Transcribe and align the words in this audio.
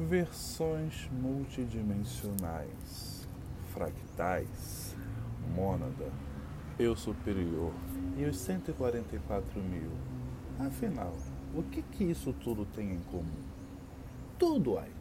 versões 0.00 1.08
multidimensionais, 1.12 3.28
fractais, 3.72 4.96
mônada, 5.54 6.10
eu 6.78 6.96
superior 6.96 7.72
e 8.16 8.24
os 8.24 8.38
144 8.38 9.60
mil. 9.60 9.90
Afinal, 10.58 11.12
o 11.54 11.62
que, 11.62 11.82
que 11.82 12.04
isso 12.04 12.32
tudo 12.32 12.64
tem 12.64 12.92
em 12.92 13.00
comum? 13.00 13.44
Tudo 14.38 14.78
aí. 14.78 14.92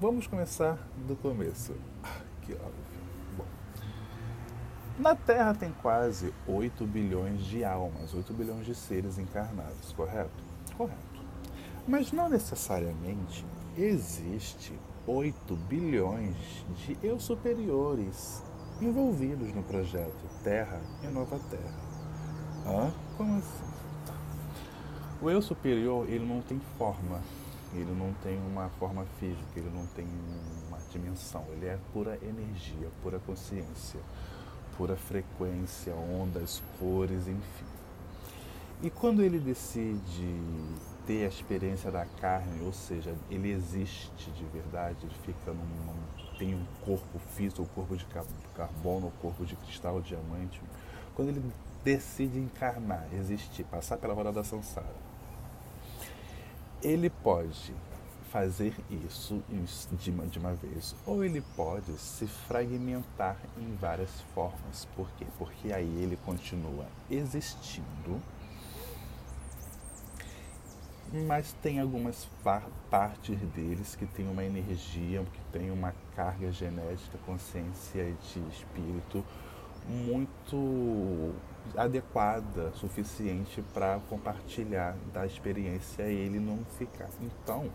Vamos 0.00 0.26
começar 0.26 0.78
do 1.06 1.14
começo. 1.16 1.76
Ah, 2.02 2.22
que 2.42 2.54
óbvio. 2.54 2.96
Bom, 3.36 3.44
na 4.98 5.14
Terra 5.14 5.54
tem 5.54 5.72
quase 5.82 6.32
8 6.46 6.86
bilhões 6.86 7.44
de 7.44 7.62
almas, 7.64 8.14
8 8.14 8.32
bilhões 8.32 8.64
de 8.64 8.74
seres 8.74 9.18
encarnados, 9.18 9.92
correto? 9.92 10.42
Correto. 10.76 11.05
Mas 11.86 12.10
não 12.10 12.28
necessariamente 12.28 13.44
existe 13.78 14.72
8 15.06 15.54
bilhões 15.68 16.34
de 16.78 16.98
eu 17.00 17.20
superiores 17.20 18.42
envolvidos 18.80 19.54
no 19.54 19.62
projeto 19.62 20.12
Terra 20.42 20.80
e 21.04 21.06
Nova 21.06 21.38
Terra. 21.48 21.86
Hã? 22.66 22.92
Como 23.16 23.38
assim? 23.38 23.76
O 25.22 25.30
eu 25.30 25.40
superior, 25.40 26.08
ele 26.08 26.26
não 26.26 26.42
tem 26.42 26.60
forma, 26.76 27.22
ele 27.72 27.92
não 27.92 28.12
tem 28.14 28.36
uma 28.36 28.68
forma 28.80 29.06
física, 29.20 29.46
ele 29.54 29.70
não 29.72 29.86
tem 29.86 30.06
uma 30.66 30.78
dimensão, 30.90 31.44
ele 31.52 31.66
é 31.66 31.78
pura 31.92 32.18
energia, 32.20 32.90
pura 33.00 33.20
consciência, 33.20 34.00
pura 34.76 34.96
frequência, 34.96 35.94
ondas, 35.94 36.60
cores, 36.80 37.28
enfim. 37.28 37.64
E 38.82 38.90
quando 38.90 39.22
ele 39.22 39.38
decide 39.38 40.34
ter 41.06 41.24
a 41.24 41.28
experiência 41.28 41.90
da 41.90 42.04
carne, 42.04 42.60
ou 42.62 42.72
seja, 42.72 43.14
ele 43.30 43.50
existe 43.50 44.30
de 44.32 44.44
verdade, 44.46 44.98
ele 45.02 45.14
fica 45.24 45.52
num, 45.52 46.36
tem 46.36 46.54
um 46.54 46.64
corpo 46.84 47.18
físico, 47.34 47.62
um 47.62 47.66
corpo 47.66 47.96
de 47.96 48.06
carbono, 48.54 49.06
um 49.06 49.22
corpo 49.22 49.44
de 49.44 49.54
cristal, 49.56 50.00
diamante. 50.00 50.60
Quando 51.14 51.28
ele 51.28 51.42
decide 51.84 52.38
encarnar, 52.38 53.06
existir, 53.14 53.64
passar 53.64 53.96
pela 53.96 54.12
roda 54.12 54.32
da 54.32 54.42
samsara, 54.42 55.06
ele 56.82 57.08
pode 57.08 57.72
fazer 58.30 58.74
isso 59.06 59.42
de 59.92 60.10
uma, 60.10 60.26
de 60.26 60.38
uma 60.38 60.52
vez, 60.52 60.94
ou 61.06 61.24
ele 61.24 61.42
pode 61.54 61.90
se 61.92 62.26
fragmentar 62.26 63.36
em 63.56 63.74
várias 63.76 64.10
formas. 64.34 64.86
Por 64.96 65.08
quê? 65.16 65.24
Porque 65.38 65.72
aí 65.72 66.02
ele 66.02 66.18
continua 66.24 66.86
existindo 67.10 68.20
mas 71.12 71.52
tem 71.62 71.80
algumas 71.80 72.28
partes 72.90 73.38
deles 73.54 73.94
que 73.94 74.06
tem 74.06 74.28
uma 74.28 74.44
energia, 74.44 75.24
que 75.32 75.58
tem 75.58 75.70
uma 75.70 75.94
carga 76.14 76.50
genética, 76.50 77.18
consciência 77.24 78.04
de 78.04 78.40
espírito 78.48 79.24
muito 79.88 81.32
adequada, 81.76 82.72
suficiente 82.74 83.62
para 83.72 84.00
compartilhar 84.08 84.96
da 85.12 85.24
experiência 85.24 86.02
e 86.04 86.14
ele 86.14 86.40
não 86.40 86.58
ficar. 86.78 87.08
Então, 87.20 87.70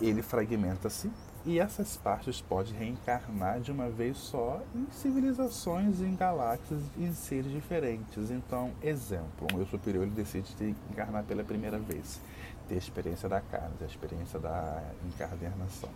ele 0.00 0.22
fragmenta-se 0.22 1.10
e 1.44 1.58
essas 1.58 1.96
partes 1.96 2.40
podem 2.40 2.74
reencarnar 2.74 3.60
de 3.60 3.72
uma 3.72 3.88
vez 3.88 4.18
só 4.18 4.60
em 4.74 4.86
civilizações, 4.92 6.00
em 6.00 6.14
galáxias, 6.14 6.80
em 6.98 7.12
seres 7.14 7.50
diferentes. 7.50 8.30
Então, 8.30 8.70
exemplo, 8.82 9.46
um 9.52 9.58
eu 9.58 9.66
superior 9.66 10.04
ele 10.04 10.12
decide 10.12 10.76
encarnar 10.90 11.24
pela 11.24 11.42
primeira 11.42 11.78
vez, 11.78 12.20
ter 12.68 12.74
a 12.74 12.78
experiência 12.78 13.28
da 13.28 13.40
carne, 13.40 13.74
a 13.80 13.86
experiência 13.86 14.38
da 14.38 14.82
encarnação. 15.06 15.88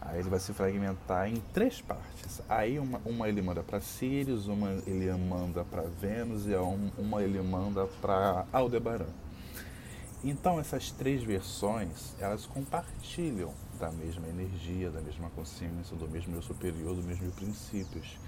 Aí 0.00 0.20
ele 0.20 0.30
vai 0.30 0.38
se 0.38 0.52
fragmentar 0.52 1.28
em 1.28 1.42
três 1.52 1.80
partes. 1.80 2.40
Aí 2.48 2.78
uma, 2.78 3.00
uma 3.04 3.28
ele 3.28 3.42
manda 3.42 3.62
para 3.62 3.80
Sirius, 3.80 4.46
uma 4.46 4.70
ele 4.86 5.12
manda 5.12 5.64
para 5.64 5.82
Vênus 5.82 6.46
e 6.46 6.54
uma 6.96 7.22
ele 7.22 7.42
manda 7.42 7.86
para 8.00 8.46
Aldebaran. 8.52 9.06
Então 10.24 10.58
essas 10.58 10.90
três 10.90 11.22
versões, 11.22 12.14
elas 12.18 12.44
compartilham 12.44 13.54
da 13.78 13.90
mesma 13.92 14.26
energia, 14.26 14.90
da 14.90 15.00
mesma 15.00 15.30
consciência, 15.30 15.96
do 15.96 16.08
mesmo 16.08 16.34
eu 16.34 16.42
superior, 16.42 16.94
dos 16.96 17.04
mesmos 17.04 17.32
princípios, 17.34 18.18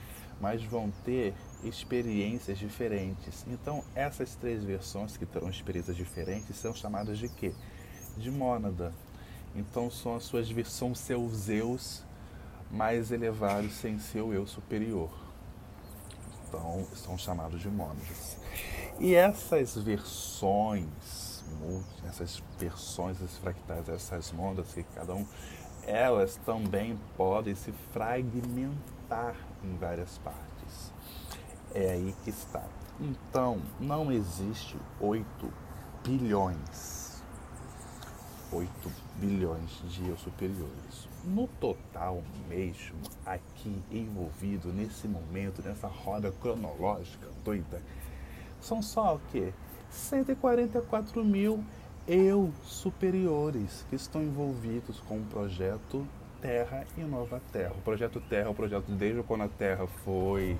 mas 0.40 0.62
vão 0.62 0.92
ter 1.04 1.34
experiências 1.64 2.58
diferentes. 2.58 3.44
Então, 3.48 3.84
essas 3.94 4.34
três 4.36 4.62
versões 4.62 5.16
que 5.16 5.26
terão 5.26 5.50
experiências 5.50 5.96
diferentes 5.96 6.56
são 6.56 6.72
chamadas 6.72 7.18
de 7.18 7.28
quê? 7.28 7.52
De 8.16 8.30
mônada. 8.30 8.94
Então, 9.54 9.90
são 9.90 10.14
as 10.14 10.22
suas 10.22 10.48
versões, 10.48 10.98
seus 10.98 11.48
eus 11.48 12.04
mais 12.70 13.10
elevados 13.10 13.72
sem 13.74 13.98
seu 13.98 14.32
eu 14.32 14.46
superior. 14.46 15.10
Então, 16.48 16.86
são 16.94 17.18
chamados 17.18 17.60
de 17.60 17.68
mônadas. 17.68 18.38
E 18.98 19.14
essas 19.14 19.76
versões 19.76 21.29
essas 22.06 22.42
versões, 22.58 23.20
esses 23.20 23.38
fractais, 23.38 23.88
essas 23.88 24.32
ondas 24.36 24.72
que 24.72 24.82
cada 24.82 25.14
um, 25.14 25.26
elas 25.86 26.36
também 26.44 26.98
podem 27.16 27.54
se 27.54 27.72
fragmentar 27.92 29.34
em 29.64 29.76
várias 29.76 30.18
partes. 30.18 30.92
É 31.74 31.92
aí 31.92 32.14
que 32.24 32.30
está. 32.30 32.64
Então, 33.00 33.60
não 33.78 34.12
existe 34.12 34.76
8 35.00 35.24
bilhões, 36.04 37.22
8 38.52 38.68
bilhões 39.16 39.70
de 39.88 40.08
eu 40.08 40.16
superiores. 40.18 41.08
No 41.24 41.46
total 41.46 42.22
mesmo, 42.48 42.98
aqui 43.24 43.82
envolvido 43.90 44.72
nesse 44.72 45.06
momento, 45.06 45.62
nessa 45.62 45.86
roda 45.86 46.32
cronológica 46.32 47.28
doida, 47.44 47.82
são 48.60 48.82
só 48.82 49.16
o 49.16 49.20
quê? 49.30 49.52
144 49.90 51.24
mil 51.24 51.64
eu 52.06 52.52
superiores 52.64 53.84
que 53.90 53.96
estão 53.96 54.22
envolvidos 54.22 55.00
com 55.00 55.18
o 55.18 55.24
projeto 55.24 56.06
Terra 56.40 56.84
e 56.96 57.02
Nova 57.02 57.40
Terra. 57.52 57.72
O 57.76 57.82
projeto 57.82 58.20
Terra 58.20 58.46
é 58.46 58.50
o 58.50 58.54
projeto 58.54 58.90
desde 58.90 59.22
quando 59.22 59.42
a 59.42 59.48
Terra 59.48 59.86
foi 60.04 60.56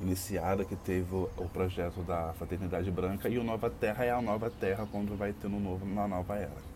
iniciada, 0.00 0.64
que 0.64 0.76
teve 0.76 1.14
o 1.14 1.48
projeto 1.52 2.02
da 2.02 2.32
Fraternidade 2.34 2.90
Branca, 2.90 3.28
e 3.28 3.38
o 3.38 3.44
Nova 3.44 3.68
Terra 3.68 4.04
é 4.04 4.10
a 4.10 4.22
Nova 4.22 4.50
Terra 4.50 4.86
quando 4.90 5.16
vai 5.16 5.32
ter 5.32 5.48
no 5.48 5.60
novo, 5.60 5.84
na 5.84 6.06
nova 6.06 6.36
era. 6.36 6.70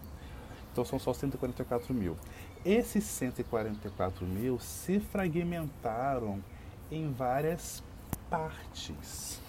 Então 0.73 0.84
são 0.84 0.99
só 0.99 1.15
144 1.15 1.94
mil. 1.94 2.17
Esses 2.65 3.05
144 3.05 4.27
mil 4.27 4.59
se 4.59 4.99
fragmentaram 4.99 6.43
em 6.91 7.12
várias 7.12 7.83
partes. 8.28 9.44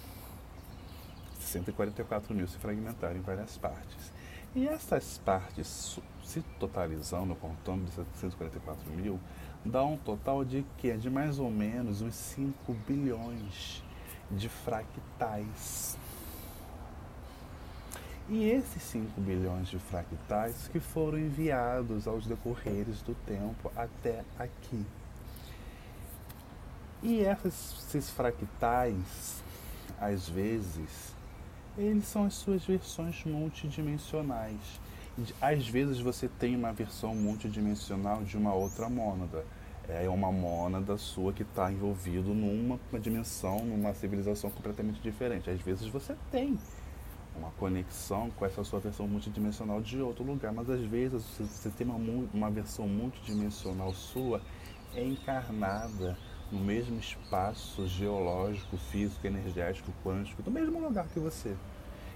144 1.46 2.34
mil 2.34 2.46
se 2.46 2.58
fragmentaram 2.58 3.16
em 3.16 3.20
várias 3.20 3.56
partes. 3.56 4.12
E 4.54 4.66
essas 4.66 5.18
partes, 5.18 5.98
se 6.24 6.40
totalizando, 6.58 7.34
contando 7.36 7.84
de 7.84 8.18
144 8.18 8.90
mil, 8.90 9.20
dá 9.64 9.84
um 9.84 9.96
total 9.96 10.44
de 10.44 10.64
que 10.78 10.96
De 10.96 11.10
mais 11.10 11.38
ou 11.38 11.50
menos 11.50 12.00
uns 12.00 12.14
5 12.14 12.72
bilhões 12.86 13.82
de 14.30 14.48
fractais. 14.48 15.98
E 18.28 18.50
esses 18.50 18.82
5 18.82 19.20
bilhões 19.20 19.68
de 19.68 19.78
fractais 19.78 20.68
que 20.72 20.80
foram 20.80 21.18
enviados 21.18 22.08
aos 22.08 22.26
decorreres 22.26 23.02
do 23.02 23.14
tempo 23.26 23.70
até 23.76 24.24
aqui. 24.38 24.84
E 27.02 27.20
esses 27.20 28.10
fractais, 28.10 29.44
às 30.00 30.28
vezes, 30.28 31.14
eles 31.78 32.06
são 32.06 32.24
as 32.24 32.34
suas 32.34 32.64
versões 32.64 33.24
multidimensionais. 33.24 34.80
Às 35.40 35.66
vezes 35.68 35.98
você 35.98 36.28
tem 36.28 36.56
uma 36.56 36.72
versão 36.72 37.14
multidimensional 37.14 38.22
de 38.22 38.36
uma 38.36 38.54
outra 38.54 38.88
mônada. 38.88 39.44
É 39.88 40.08
uma 40.08 40.32
mônada 40.32 40.96
sua 40.98 41.32
que 41.32 41.42
está 41.42 41.70
envolvido 41.70 42.34
numa 42.34 42.78
dimensão, 42.98 43.64
numa 43.64 43.94
civilização 43.94 44.50
completamente 44.50 45.00
diferente. 45.00 45.48
Às 45.48 45.60
vezes 45.60 45.86
você 45.86 46.16
tem 46.30 46.58
uma 47.36 47.50
conexão 47.52 48.30
com 48.30 48.44
essa 48.44 48.64
sua 48.64 48.80
versão 48.80 49.06
multidimensional 49.06 49.80
de 49.80 50.00
outro 50.00 50.24
lugar, 50.24 50.52
mas 50.52 50.68
às 50.68 50.80
vezes 50.80 51.22
você 51.38 51.70
tem 51.70 51.86
uma, 51.86 52.26
uma 52.32 52.50
versão 52.50 52.88
multidimensional 52.88 53.92
sua 53.92 54.40
encarnada 54.94 56.16
no 56.50 56.60
mesmo 56.60 56.98
espaço 56.98 57.86
geológico, 57.88 58.76
físico, 58.76 59.26
energético, 59.26 59.92
quântico, 60.04 60.42
do 60.42 60.50
mesmo 60.50 60.80
lugar 60.80 61.06
que 61.08 61.18
você. 61.18 61.54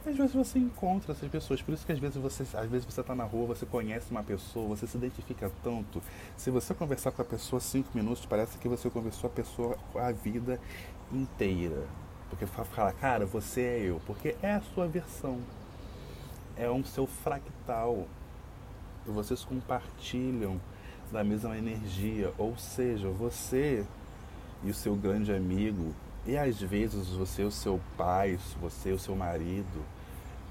E 0.04 0.08
às 0.08 0.16
vezes 0.16 0.32
você 0.32 0.58
encontra 0.58 1.12
essas 1.12 1.28
pessoas, 1.28 1.60
por 1.60 1.74
isso 1.74 1.84
que 1.84 1.92
às 1.92 1.98
vezes 1.98 2.16
você 2.16 2.42
às 2.56 2.70
vezes 2.70 2.86
você 2.86 3.02
está 3.02 3.14
na 3.14 3.24
rua, 3.24 3.48
você 3.48 3.66
conhece 3.66 4.10
uma 4.10 4.22
pessoa, 4.22 4.68
você 4.68 4.86
se 4.86 4.96
identifica 4.96 5.50
tanto. 5.62 6.02
Se 6.36 6.50
você 6.50 6.72
conversar 6.72 7.12
com 7.12 7.20
a 7.20 7.24
pessoa 7.24 7.60
cinco 7.60 7.90
minutos, 7.94 8.24
parece 8.24 8.56
que 8.56 8.68
você 8.68 8.88
conversou 8.88 9.28
a 9.28 9.32
pessoa 9.32 9.76
a 9.94 10.10
vida 10.10 10.58
inteira. 11.12 11.86
Porque 12.30 12.46
fala, 12.46 12.92
cara, 12.92 13.26
você 13.26 13.60
é 13.60 13.78
eu, 13.80 14.00
porque 14.06 14.36
é 14.40 14.52
a 14.52 14.60
sua 14.60 14.86
versão. 14.86 15.38
É 16.56 16.70
um 16.70 16.84
seu 16.84 17.06
fractal. 17.06 18.06
vocês 19.04 19.44
compartilham 19.44 20.60
da 21.10 21.24
mesma 21.24 21.58
energia, 21.58 22.32
ou 22.38 22.56
seja, 22.56 23.08
você 23.08 23.84
e 24.62 24.70
o 24.70 24.74
seu 24.74 24.94
grande 24.94 25.32
amigo, 25.32 25.94
e 26.26 26.36
às 26.36 26.60
vezes 26.60 27.08
você 27.08 27.42
o 27.42 27.50
seu 27.50 27.80
pai, 27.96 28.38
você 28.60 28.92
o 28.92 28.98
seu 28.98 29.16
marido, 29.16 29.84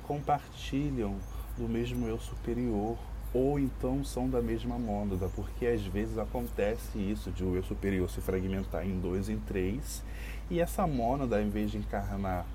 compartilham 0.08 1.16
do 1.58 1.68
mesmo 1.68 2.08
eu 2.08 2.20
superior, 2.20 2.98
ou 3.34 3.60
então 3.60 4.04
são 4.04 4.28
da 4.28 4.42
mesma 4.42 4.80
mônada, 4.80 5.30
porque 5.36 5.68
às 5.68 5.84
vezes 5.84 6.18
acontece 6.18 6.98
isso 6.98 7.30
de 7.30 7.44
o 7.44 7.56
eu 7.56 7.64
superior 7.64 8.10
se 8.10 8.22
fragmentar 8.22 8.88
em 8.88 9.00
dois, 9.00 9.30
em 9.30 9.38
três, 9.38 10.04
e 10.50 10.60
essa 10.60 10.88
mônada, 10.88 11.40
em 11.42 11.50
vez 11.50 11.70
de 11.70 11.78
encarnar 11.78 12.46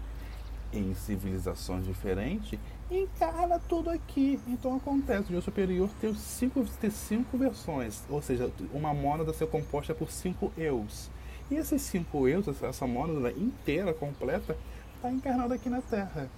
em 0.73 0.93
civilizações 0.95 1.87
diferentes, 1.87 2.59
encarna 2.91 3.61
tudo 3.69 3.91
aqui. 3.91 4.41
Então 4.49 4.77
acontece 4.77 5.33
o 5.33 5.37
eu 5.37 5.43
superior 5.43 5.89
ter 6.00 6.12
cinco, 6.17 6.65
ter 6.81 6.91
cinco 6.91 7.39
versões, 7.39 8.03
ou 8.09 8.21
seja, 8.21 8.50
uma 8.73 8.93
mônada 8.93 9.33
ser 9.33 9.47
composta 9.47 9.95
por 9.95 10.11
cinco 10.11 10.53
eus. 10.59 11.09
E 11.50 11.56
esses 11.56 11.82
cinco 11.82 12.26
eus, 12.26 12.46
essa 12.62 12.87
mônada 12.87 13.31
inteira, 13.32 13.93
completa, 13.93 14.56
está 14.96 15.11
encarnada 15.11 15.55
aqui 15.55 15.69
na 15.69 15.82
Terra. 15.82 16.29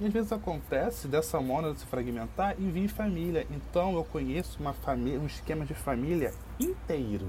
E 0.00 0.06
às 0.06 0.12
vezes 0.12 0.32
acontece 0.32 1.08
dessa 1.08 1.40
mônada 1.40 1.74
se 1.74 1.84
fragmentar 1.86 2.54
e 2.58 2.70
vir 2.70 2.88
família. 2.88 3.46
Então 3.50 3.94
eu 3.94 4.04
conheço 4.04 4.58
uma 4.60 4.72
família, 4.72 5.20
um 5.20 5.26
esquema 5.26 5.64
de 5.64 5.74
família 5.74 6.32
inteiro. 6.58 7.26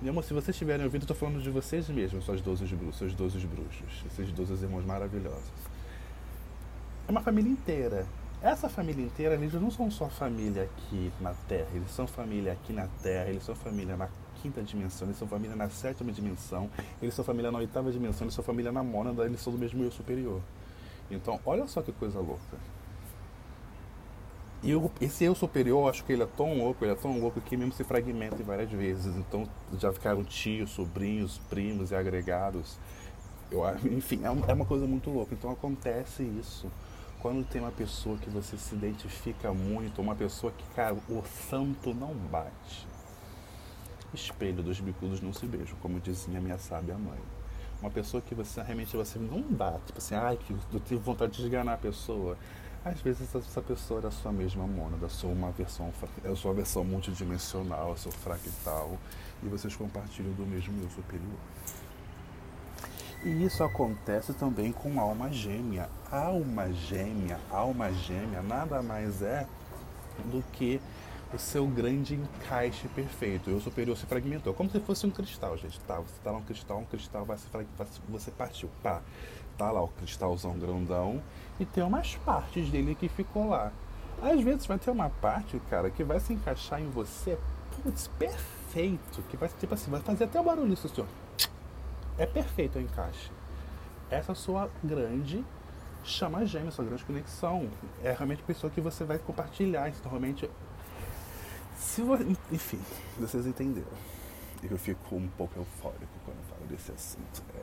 Meu 0.00 0.12
amor, 0.12 0.22
se 0.22 0.32
vocês 0.32 0.50
estiverem 0.50 0.84
ouvindo, 0.84 1.02
eu 1.02 1.04
estou 1.04 1.16
falando 1.16 1.42
de 1.42 1.50
vocês 1.50 1.88
mesmos, 1.88 2.24
suas 2.24 2.40
12 2.40 2.64
bruxos, 2.76 2.98
seus 2.98 3.14
12 3.14 3.46
bruxos, 3.46 4.04
esses 4.06 4.30
12 4.32 4.64
irmãos 4.64 4.84
maravilhosos. 4.84 5.50
É 7.08 7.10
uma 7.10 7.20
família 7.20 7.50
inteira. 7.50 8.06
Essa 8.40 8.68
família 8.68 9.04
inteira, 9.04 9.34
eles 9.34 9.54
não 9.54 9.70
são 9.70 9.90
só 9.90 10.08
família 10.08 10.64
aqui 10.64 11.10
na 11.20 11.34
Terra, 11.48 11.68
eles 11.74 11.90
são 11.90 12.06
família 12.06 12.52
aqui 12.52 12.72
na 12.72 12.86
Terra, 13.02 13.30
eles 13.30 13.42
são 13.42 13.56
família 13.56 13.96
na 13.96 14.08
quinta 14.42 14.62
dimensão, 14.62 15.08
eles 15.08 15.18
são 15.18 15.28
família 15.28 15.56
na 15.56 15.68
sétima 15.68 16.12
dimensão, 16.12 16.70
eles 17.02 17.14
são 17.14 17.24
família 17.24 17.50
na 17.50 17.58
oitava 17.58 17.90
dimensão, 17.90 18.24
eles 18.24 18.34
são 18.34 18.44
família 18.44 18.72
na 18.72 18.82
mônada, 18.82 19.24
eles 19.24 19.40
são 19.40 19.52
do 19.52 19.58
mesmo 19.58 19.82
eu 19.82 19.90
superior. 19.90 20.40
Então, 21.10 21.40
olha 21.44 21.66
só 21.66 21.82
que 21.82 21.92
coisa 21.92 22.18
louca. 22.18 22.58
E 24.62 24.70
eu, 24.70 24.90
esse 25.00 25.24
eu 25.24 25.34
superior, 25.34 25.84
eu 25.84 25.88
acho 25.88 26.04
que 26.04 26.12
ele 26.12 26.22
é 26.22 26.26
tão 26.26 26.58
louco, 26.58 26.84
ele 26.84 26.92
é 26.92 26.96
tão 26.96 27.18
louco 27.20 27.40
que 27.40 27.56
mesmo 27.56 27.72
se 27.72 27.84
fragmenta 27.84 28.42
várias 28.42 28.70
vezes. 28.70 29.14
Então, 29.16 29.48
já 29.78 29.92
ficaram 29.92 30.24
tios, 30.24 30.70
sobrinhos, 30.70 31.38
primos 31.48 31.92
e 31.92 31.94
agregados. 31.94 32.76
Eu, 33.50 33.62
enfim, 33.90 34.20
é, 34.24 34.50
é 34.50 34.52
uma 34.52 34.66
coisa 34.66 34.86
muito 34.86 35.10
louca. 35.10 35.34
Então, 35.34 35.50
acontece 35.50 36.22
isso 36.22 36.68
quando 37.20 37.44
tem 37.44 37.60
uma 37.60 37.72
pessoa 37.72 38.16
que 38.18 38.30
você 38.30 38.56
se 38.56 38.74
identifica 38.74 39.52
muito, 39.52 40.00
uma 40.00 40.14
pessoa 40.14 40.52
que, 40.52 40.64
cara, 40.74 40.94
o 41.08 41.22
santo 41.48 41.94
não 41.94 42.14
bate. 42.14 42.86
Espelho 44.14 44.62
dos 44.62 44.80
bicudos 44.80 45.20
não 45.20 45.32
se 45.32 45.46
beijam, 45.46 45.76
como 45.80 46.00
dizia 46.00 46.40
minha 46.40 46.58
sábia 46.58 46.96
mãe 46.96 47.18
uma 47.80 47.90
pessoa 47.90 48.20
que 48.20 48.34
você 48.34 48.60
realmente 48.60 48.96
você 48.96 49.18
não 49.18 49.40
dá, 49.40 49.78
tipo 49.86 49.98
assim, 49.98 50.14
ai, 50.14 50.36
que 50.36 50.52
eu 50.52 50.80
tive 50.80 51.00
vontade 51.00 51.32
de 51.32 51.42
esganar 51.42 51.74
a 51.74 51.78
pessoa. 51.78 52.36
Às 52.84 53.00
vezes 53.00 53.34
essa 53.34 53.60
pessoa 53.60 54.00
é 54.02 54.06
a 54.06 54.10
sua 54.10 54.32
mesma 54.32 54.66
mônada, 54.66 55.08
sua 55.08 55.30
uma 55.30 55.50
versão, 55.50 55.92
a 56.24 56.36
sua 56.36 56.54
versão 56.54 56.84
multidimensional, 56.84 57.92
a 57.92 57.96
fractal, 57.96 58.96
e 59.42 59.48
vocês 59.48 59.74
compartilham 59.76 60.32
do 60.32 60.46
mesmo 60.46 60.80
eu 60.82 60.90
superior. 60.90 61.38
E 63.24 63.44
isso 63.44 63.62
acontece 63.64 64.32
também 64.32 64.72
com 64.72 65.00
alma 65.00 65.30
gêmea. 65.30 65.88
Alma 66.10 66.72
gêmea, 66.72 67.38
alma 67.50 67.92
gêmea 67.92 68.42
nada 68.42 68.80
mais 68.80 69.22
é 69.22 69.46
do 70.26 70.42
que 70.52 70.80
o 71.32 71.38
seu 71.38 71.66
grande 71.66 72.14
encaixe 72.14 72.88
perfeito. 72.88 73.50
Eu 73.50 73.60
superior 73.60 73.96
se 73.96 74.06
fragmentou, 74.06 74.54
como 74.54 74.70
se 74.70 74.80
fosse 74.80 75.06
um 75.06 75.10
cristal, 75.10 75.56
gente. 75.56 75.78
Tá, 75.80 75.96
você 75.96 76.14
tá 76.22 76.30
lá 76.30 76.38
um 76.38 76.42
cristal, 76.42 76.78
um 76.78 76.84
cristal 76.84 77.24
vai 77.24 77.36
se 77.36 77.46
você 78.08 78.30
partiu, 78.30 78.70
pá. 78.82 79.02
Tá 79.56 79.70
lá 79.70 79.82
o 79.82 79.88
cristalzão 79.88 80.56
grandão 80.56 81.22
e 81.58 81.64
tem 81.64 81.82
umas 81.82 82.14
partes 82.16 82.70
dele 82.70 82.94
que 82.94 83.08
ficou 83.08 83.48
lá. 83.48 83.72
Às 84.22 84.40
vezes 84.40 84.66
vai 84.66 84.78
ter 84.78 84.90
uma 84.90 85.10
parte, 85.10 85.60
cara, 85.68 85.90
que 85.90 86.02
vai 86.02 86.20
se 86.20 86.32
encaixar 86.32 86.80
em 86.80 86.88
você, 86.88 87.38
putz, 87.82 88.08
perfeito, 88.18 89.22
que 89.28 89.36
vai, 89.36 89.48
tipo 89.48 89.74
assim, 89.74 89.90
vai 89.90 90.00
fazer 90.00 90.24
até 90.24 90.40
o 90.40 90.44
barulho 90.44 90.72
isso, 90.72 90.88
senhor. 90.88 91.08
É 92.16 92.26
perfeito 92.26 92.78
o 92.78 92.82
encaixe. 92.82 93.30
Essa 94.10 94.34
sua 94.34 94.70
grande 94.82 95.44
chama 96.02 96.44
gêmea, 96.46 96.70
sua 96.70 96.84
grande 96.84 97.04
conexão. 97.04 97.68
É 98.02 98.12
realmente 98.12 98.42
a 98.42 98.46
pessoa 98.46 98.70
que 98.70 98.80
você 98.80 99.04
vai 99.04 99.18
compartilhar. 99.18 99.88
Então, 99.88 100.10
realmente 100.10 100.48
se 101.78 102.02
você, 102.02 102.24
enfim, 102.50 102.80
vocês 103.18 103.46
entenderam. 103.46 103.88
Eu 104.68 104.76
fico 104.76 105.14
um 105.14 105.28
pouco 105.28 105.58
eufórico 105.58 106.12
quando 106.24 106.38
falo 106.48 106.66
desse 106.66 106.90
assunto. 106.90 107.42
É. 107.56 107.62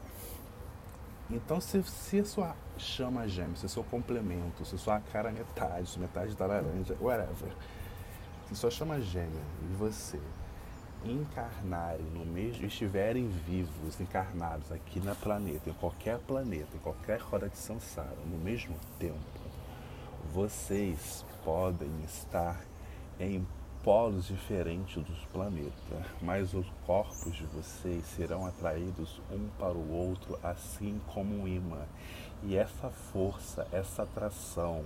Então, 1.29 1.59
se, 1.59 1.83
se 1.83 2.19
a 2.19 2.25
sua 2.25 2.55
chama 2.77 3.27
gêmea, 3.27 3.55
se 3.55 3.65
o 3.65 3.69
seu 3.69 3.83
complemento, 3.83 4.63
se 4.63 4.75
a 4.75 4.77
sua 4.77 4.99
cara 4.99 5.31
metade, 5.31 5.89
se 5.89 5.99
metade 5.99 6.35
da 6.35 6.45
laranja, 6.45 6.95
whatever, 7.01 7.51
se 8.47 8.55
sua 8.55 8.71
chama 8.71 9.01
gêmea 9.01 9.43
e 9.63 9.75
você 9.75 10.19
encarnarem 11.03 12.05
no 12.05 12.25
mesmo, 12.25 12.65
estiverem 12.65 13.27
vivos, 13.27 13.99
encarnados 13.99 14.71
aqui 14.71 14.99
na 14.99 15.13
planeta, 15.15 15.69
em 15.69 15.73
qualquer 15.73 16.19
planeta, 16.19 16.75
em 16.75 16.79
qualquer 16.79 17.19
roda 17.19 17.49
de 17.49 17.57
samsara, 17.57 18.17
no 18.25 18.37
mesmo 18.37 18.75
tempo, 18.97 19.19
vocês 20.33 21.25
podem 21.43 21.89
estar 22.03 22.59
em 23.19 23.45
polos 23.85 24.25
diferentes 24.25 24.95
dos 25.03 25.25
planetas, 25.25 26.03
mas 26.19 26.55
os 26.55 26.65
corpos 26.87 27.35
de 27.35 27.45
vocês 27.45 28.03
serão 28.03 28.43
atraídos 28.43 29.21
um 29.31 29.47
para 29.59 29.77
o 29.77 29.93
outro, 29.93 30.39
assim 30.41 30.99
como 31.13 31.43
um 31.43 31.47
imã. 31.47 31.85
E 32.41 32.55
essa 32.57 32.89
força, 32.89 33.67
essa 33.71 34.01
atração 34.01 34.83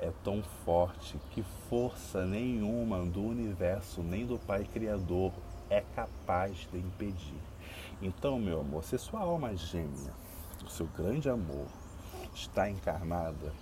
é 0.00 0.10
tão 0.24 0.42
forte 0.64 1.18
que 1.30 1.44
força 1.68 2.24
nenhuma 2.24 3.04
do 3.04 3.22
universo, 3.22 4.02
nem 4.02 4.24
do 4.24 4.38
Pai 4.38 4.64
Criador, 4.64 5.30
é 5.68 5.82
capaz 5.94 6.66
de 6.72 6.78
impedir. 6.78 7.42
Então, 8.00 8.38
meu 8.38 8.60
amor, 8.60 8.82
se 8.82 8.96
sua 8.96 9.20
alma 9.20 9.54
gêmea, 9.54 10.14
o 10.64 10.70
seu 10.70 10.86
grande 10.86 11.28
amor, 11.28 11.66
está 12.34 12.70
encarnada, 12.70 13.52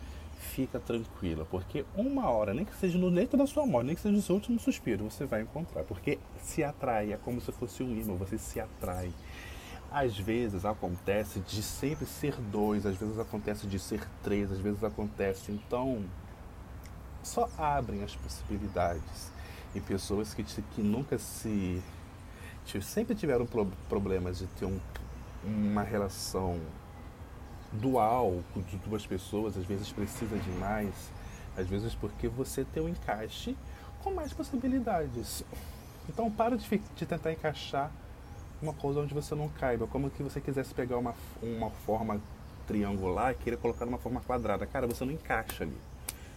fica 0.46 0.78
tranquila, 0.80 1.44
porque 1.50 1.84
uma 1.94 2.30
hora, 2.30 2.54
nem 2.54 2.64
que 2.64 2.74
seja 2.76 2.96
no 2.98 3.08
leito 3.08 3.36
da 3.36 3.46
sua 3.46 3.66
morte, 3.66 3.86
nem 3.86 3.94
que 3.94 4.00
seja 4.00 4.14
no 4.14 4.22
seu 4.22 4.34
último 4.34 4.58
suspiro, 4.58 5.10
você 5.10 5.26
vai 5.26 5.42
encontrar, 5.42 5.84
porque 5.84 6.18
se 6.40 6.62
atrai, 6.64 7.12
é 7.12 7.16
como 7.16 7.40
se 7.40 7.52
fosse 7.52 7.82
um 7.82 7.90
imã, 7.96 8.14
você 8.14 8.38
se 8.38 8.60
atrai. 8.60 9.12
Às 9.90 10.18
vezes 10.18 10.64
acontece 10.64 11.40
de 11.40 11.62
sempre 11.62 12.06
ser 12.06 12.34
dois, 12.36 12.86
às 12.86 12.96
vezes 12.96 13.18
acontece 13.18 13.66
de 13.66 13.78
ser 13.78 14.00
três, 14.22 14.50
às 14.50 14.58
vezes 14.58 14.82
acontece. 14.82 15.52
Então, 15.52 16.04
só 17.22 17.48
abrem 17.58 18.02
as 18.02 18.14
possibilidades. 18.14 19.30
E 19.74 19.80
pessoas 19.80 20.32
que, 20.32 20.42
que 20.42 20.82
nunca 20.82 21.18
se. 21.18 21.82
sempre 22.82 23.14
tiveram 23.14 23.46
problemas 23.88 24.38
de 24.38 24.46
ter 24.46 24.64
um, 24.64 24.78
uma 25.44 25.82
relação 25.82 26.58
dual 27.80 28.42
de 28.54 28.76
duas 28.78 29.06
pessoas, 29.06 29.56
às 29.56 29.64
vezes 29.64 29.90
precisa 29.92 30.36
de 30.36 30.50
mais, 30.52 30.94
às 31.56 31.66
vezes 31.66 31.94
porque 31.94 32.28
você 32.28 32.64
tem 32.64 32.82
um 32.82 32.88
encaixe 32.88 33.56
com 34.02 34.12
mais 34.12 34.32
possibilidades. 34.32 35.44
Então 36.08 36.30
para 36.30 36.56
de, 36.56 36.66
de 36.94 37.06
tentar 37.06 37.32
encaixar 37.32 37.90
uma 38.60 38.72
coisa 38.72 39.00
onde 39.00 39.12
você 39.12 39.34
não 39.34 39.48
caiba, 39.48 39.86
como 39.86 40.10
que 40.10 40.22
você 40.22 40.40
quisesse 40.40 40.72
pegar 40.74 40.98
uma, 40.98 41.14
uma 41.42 41.70
forma 41.70 42.20
triangular 42.66 43.32
e 43.32 43.34
querer 43.36 43.56
colocar 43.58 43.86
numa 43.86 43.98
forma 43.98 44.20
quadrada. 44.20 44.66
Cara, 44.66 44.86
você 44.86 45.04
não 45.04 45.12
encaixa 45.12 45.64
ali. 45.64 45.76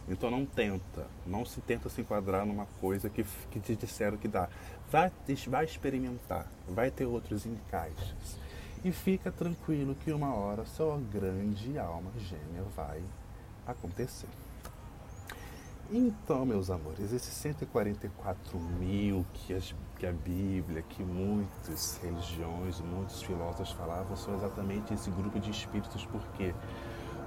Então 0.07 0.31
não 0.31 0.45
tenta, 0.45 1.05
não 1.25 1.45
se 1.45 1.61
tenta 1.61 1.87
se 1.87 2.01
enquadrar 2.01 2.45
numa 2.45 2.65
coisa 2.81 3.09
que, 3.09 3.23
que 3.51 3.59
te 3.59 3.75
disseram 3.75 4.17
que 4.17 4.27
dá. 4.27 4.49
Vai, 4.91 5.11
vai 5.47 5.65
experimentar, 5.65 6.47
vai 6.67 6.89
ter 6.89 7.05
outros 7.05 7.45
encaixes. 7.45 8.37
E 8.83 8.93
fica 8.93 9.29
tranquilo 9.29 9.93
que 9.93 10.11
uma 10.11 10.33
hora 10.33 10.65
sua 10.65 10.97
grande 10.97 11.77
alma 11.77 12.11
gêmea 12.17 12.63
vai 12.75 13.03
acontecer. 13.67 14.29
Então, 15.91 16.45
meus 16.45 16.69
amores, 16.69 17.11
esses 17.11 17.33
144 17.33 18.57
mil 18.57 19.25
que, 19.33 19.53
as, 19.53 19.75
que 19.97 20.05
a 20.05 20.11
Bíblia, 20.13 20.81
que 20.83 21.03
muitas 21.03 21.99
religiões, 22.01 22.79
muitos 22.79 23.21
filósofos 23.23 23.71
falavam, 23.71 24.15
são 24.15 24.35
exatamente 24.35 24.93
esse 24.93 25.09
grupo 25.09 25.39
de 25.39 25.51
espíritos. 25.51 26.05
Por 26.05 26.21
quê? 26.37 26.53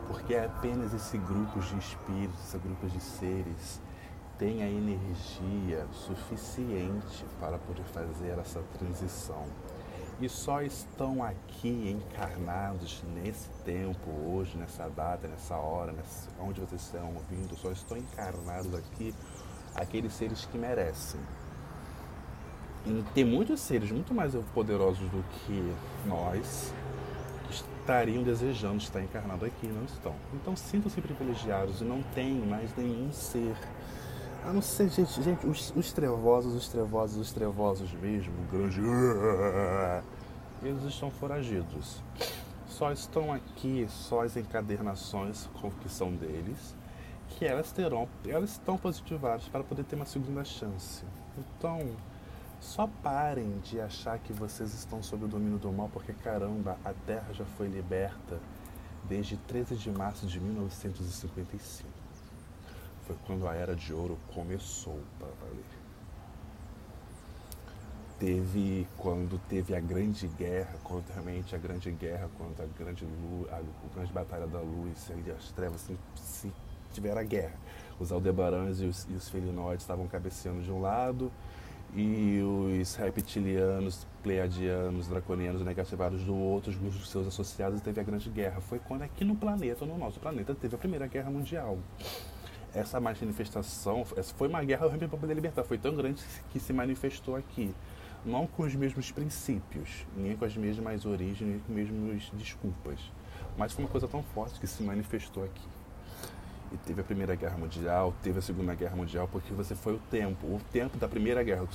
Porque 0.06 0.34
é 0.34 0.46
apenas 0.46 0.94
esse 0.94 1.18
grupo 1.18 1.60
de 1.60 1.76
espíritos, 1.76 2.40
esse 2.46 2.58
grupo 2.58 2.88
de 2.88 3.00
seres, 3.00 3.80
tem 4.38 4.62
a 4.62 4.68
energia 4.68 5.86
suficiente 5.92 7.26
para 7.40 7.58
poder 7.58 7.84
fazer 7.84 8.38
essa 8.38 8.62
transição 8.78 9.44
e 10.22 10.28
só 10.28 10.62
estão 10.62 11.22
aqui 11.22 11.90
encarnados 11.90 13.02
nesse 13.12 13.48
tempo, 13.64 14.08
hoje, 14.24 14.56
nessa 14.56 14.88
data, 14.88 15.26
nessa 15.26 15.56
hora, 15.56 15.90
nessa, 15.90 16.28
onde 16.40 16.60
vocês 16.60 16.80
estão 16.80 17.12
ouvindo, 17.14 17.56
só 17.56 17.72
estão 17.72 17.96
encarnados 17.98 18.72
aqui 18.72 19.12
aqueles 19.74 20.12
seres 20.12 20.44
que 20.44 20.56
merecem. 20.56 21.20
E 22.86 23.04
tem 23.14 23.24
muitos 23.24 23.60
seres 23.60 23.90
muito 23.90 24.14
mais 24.14 24.32
poderosos 24.54 25.08
do 25.10 25.24
que 25.40 25.74
nós 26.06 26.72
que 27.48 27.54
estariam 27.54 28.22
desejando 28.22 28.76
estar 28.76 29.02
encarnado 29.02 29.44
aqui 29.44 29.66
não 29.66 29.84
estão. 29.84 30.14
Então 30.34 30.54
sintam-se 30.54 31.00
privilegiados 31.00 31.80
e 31.80 31.84
não 31.84 32.00
tem 32.14 32.34
mais 32.34 32.70
nenhum 32.76 33.12
ser. 33.12 33.56
A 34.44 34.52
não 34.52 34.62
ser, 34.62 34.88
gente, 34.88 35.20
gente 35.22 35.46
os, 35.46 35.72
os 35.74 35.92
trevosos, 35.92 36.54
os 36.54 36.68
trevosos, 36.68 37.16
os 37.16 37.32
trevosos 37.32 37.92
mesmo, 37.94 38.32
grande. 38.50 38.80
Eles 40.62 40.84
estão 40.84 41.10
foragidos. 41.10 42.00
Só 42.68 42.92
estão 42.92 43.32
aqui 43.32 43.86
só 43.88 44.22
as 44.22 44.36
encadernações 44.36 45.48
que 45.80 45.88
são 45.88 46.12
deles, 46.12 46.74
que 47.30 47.44
elas 47.44 47.72
terão, 47.72 48.08
elas 48.26 48.52
estão 48.52 48.78
positivadas 48.78 49.48
para 49.48 49.64
poder 49.64 49.84
ter 49.84 49.96
uma 49.96 50.06
segunda 50.06 50.44
chance. 50.44 51.04
Então, 51.36 51.90
só 52.60 52.88
parem 53.02 53.58
de 53.58 53.80
achar 53.80 54.18
que 54.20 54.32
vocês 54.32 54.72
estão 54.72 55.02
sob 55.02 55.24
o 55.24 55.28
domínio 55.28 55.58
do 55.58 55.72
mal, 55.72 55.90
porque 55.92 56.12
caramba, 56.12 56.78
a 56.84 56.92
Terra 57.06 57.32
já 57.32 57.44
foi 57.44 57.66
liberta 57.66 58.38
desde 59.08 59.36
13 59.36 59.74
de 59.74 59.90
março 59.90 60.26
de 60.26 60.38
1955. 60.38 61.88
Foi 63.06 63.16
quando 63.26 63.48
a 63.48 63.54
Era 63.54 63.74
de 63.74 63.92
Ouro 63.92 64.16
começou 64.32 65.00
para 65.18 65.28
valer. 65.40 65.81
Teve 68.22 68.86
quando 68.96 69.36
teve 69.48 69.74
a 69.74 69.80
Grande 69.80 70.28
Guerra, 70.38 70.76
quando 70.84 71.08
realmente 71.12 71.56
a 71.56 71.58
Grande 71.58 71.90
Guerra, 71.90 72.30
quando 72.38 72.54
a 72.60 72.66
Grande, 72.78 73.04
luz, 73.04 73.50
a, 73.50 73.56
a 73.56 73.94
grande 73.96 74.12
Batalha 74.12 74.46
da 74.46 74.60
Luz 74.60 75.10
e 75.26 75.30
as 75.32 75.50
Trevas 75.50 75.80
se, 75.80 76.52
se 76.92 77.08
a 77.08 77.22
guerra. 77.24 77.56
Os 77.98 78.12
Aldebarãs 78.12 78.80
e 78.80 78.84
os, 78.84 79.08
e 79.10 79.14
os 79.14 79.28
Felinoides 79.28 79.82
estavam 79.82 80.06
cabeceando 80.06 80.62
de 80.62 80.70
um 80.70 80.80
lado, 80.80 81.32
e 81.96 82.40
os 82.80 82.94
reptilianos, 82.94 84.06
pleiadianos, 84.22 85.08
draconianos 85.08 85.64
negativados 85.64 86.22
do 86.22 86.36
outro, 86.36 86.70
os 86.70 87.10
seus 87.10 87.26
associados, 87.26 87.80
teve 87.80 88.00
a 88.00 88.04
Grande 88.04 88.30
Guerra. 88.30 88.60
Foi 88.60 88.78
quando 88.78 89.02
aqui 89.02 89.24
no 89.24 89.34
planeta, 89.34 89.84
no 89.84 89.98
nosso 89.98 90.20
planeta, 90.20 90.54
teve 90.54 90.76
a 90.76 90.78
Primeira 90.78 91.08
Guerra 91.08 91.28
Mundial. 91.28 91.76
Essa 92.72 93.00
manifestação, 93.00 94.06
essa 94.16 94.32
foi 94.32 94.46
uma 94.46 94.62
guerra 94.62 94.88
para 94.88 95.08
poder 95.08 95.34
libertar, 95.34 95.64
foi 95.64 95.76
tão 95.76 95.96
grande 95.96 96.22
que 96.52 96.60
se 96.60 96.72
manifestou 96.72 97.34
aqui. 97.34 97.74
Não 98.24 98.46
com 98.46 98.62
os 98.62 98.74
mesmos 98.74 99.10
princípios, 99.10 100.06
nem 100.16 100.36
com 100.36 100.44
as 100.44 100.56
mesmas 100.56 101.04
origens, 101.04 101.40
nem 101.40 101.58
com 101.58 101.72
as 101.72 101.90
mesmas 101.90 102.30
desculpas. 102.34 103.00
Mas 103.56 103.72
foi 103.72 103.84
uma 103.84 103.90
coisa 103.90 104.06
tão 104.06 104.22
forte 104.22 104.60
que 104.60 104.66
se 104.66 104.82
manifestou 104.82 105.44
aqui 105.44 105.62
e 106.72 106.76
teve 106.78 107.00
a 107.00 107.04
Primeira 107.04 107.34
Guerra 107.34 107.56
Mundial, 107.58 108.14
teve 108.22 108.38
a 108.38 108.42
Segunda 108.42 108.74
Guerra 108.74 108.96
Mundial, 108.96 109.28
porque 109.30 109.52
você 109.52 109.74
foi 109.74 109.94
o 109.94 109.98
tempo, 110.10 110.46
o 110.46 110.60
tempo 110.72 110.96
da 110.96 111.06
Primeira 111.06 111.42
Guerra, 111.42 111.68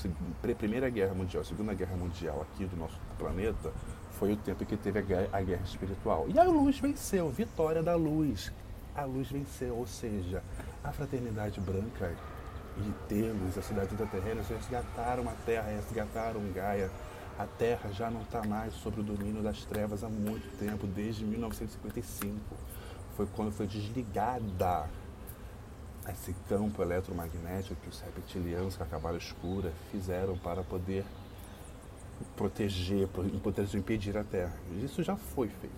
Primeira 0.58 0.89
Guerra 0.89 1.13
Mundial, 1.13 1.44
Segunda 1.44 1.74
Guerra 1.74 1.96
Mundial 1.96 2.42
aqui 2.42 2.66
do 2.66 2.75
nosso 2.75 3.00
planeta, 3.18 3.72
foi 4.12 4.34
o 4.34 4.38
tempo 4.38 4.66
que 4.66 4.75
teve 4.75 4.98
a 4.98 5.01
guerra, 5.01 5.30
a 5.32 5.42
guerra 5.42 5.63
espiritual. 5.63 6.25
E 6.27 6.39
a 6.39 6.44
luz 6.44 6.80
venceu, 6.80 7.30
vitória 7.30 7.84
da 7.84 7.96
luz. 7.96 8.51
A 8.96 9.06
luz 9.06 9.30
venceu, 9.30 9.75
ou 9.75 9.86
seja, 9.86 10.42
a 10.84 10.92
fraternidade 10.92 11.62
branca 11.62 12.16
e 12.79 13.07
Telos, 13.07 13.57
a 13.57 13.62
cidade 13.62 13.96
terrena, 13.96 14.41
resgataram 14.41 15.27
a 15.29 15.34
Terra, 15.46 15.69
resgataram 15.69 16.41
Gaia. 16.53 16.91
A 17.38 17.46
Terra 17.46 17.91
já 17.91 18.10
não 18.10 18.22
está 18.22 18.43
mais 18.43 18.74
sob 18.74 19.00
o 19.00 19.03
domínio 19.03 19.43
das 19.43 19.63
trevas 19.65 20.03
há 20.03 20.10
muito 20.10 20.57
tempo, 20.57 20.88
desde 20.88 21.24
1955 21.24 22.38
foi 23.17 23.27
quando 23.36 23.51
foi 23.51 23.65
desligada 23.65 24.88
esse 26.07 26.34
campo 26.48 26.81
eletromagnético 26.81 27.75
que 27.81 27.89
os 27.89 28.00
reptilianos 28.00 28.77
com 28.77 28.84
a 28.84 28.86
cabala 28.86 29.17
escura 29.17 29.74
fizeram 29.91 30.38
para 30.38 30.63
poder 30.63 31.03
proteger, 32.36 33.07
proteger, 33.41 33.79
impedir 33.79 34.15
a 34.17 34.24
Terra. 34.24 34.55
Isso 34.81 35.03
já 35.03 35.15
foi 35.17 35.50
feito. 35.50 35.75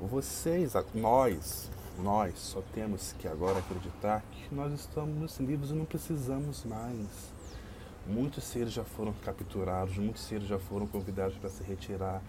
Vocês, 0.00 0.72
nós, 0.94 1.70
nós 2.02 2.38
só 2.38 2.62
temos 2.74 3.14
que 3.18 3.28
agora 3.28 3.58
acreditar 3.58 4.22
que 4.32 4.54
nós 4.54 4.72
estamos 4.72 5.38
livres 5.38 5.70
e 5.70 5.74
não 5.74 5.84
precisamos 5.84 6.64
mais. 6.64 7.30
Muitos 8.06 8.44
seres 8.44 8.72
já 8.72 8.84
foram 8.84 9.12
capturados, 9.24 9.96
muitos 9.96 10.22
seres 10.22 10.48
já 10.48 10.58
foram 10.58 10.86
convidados 10.86 11.36
para 11.36 11.50
se 11.50 11.62
retirar. 11.62 12.22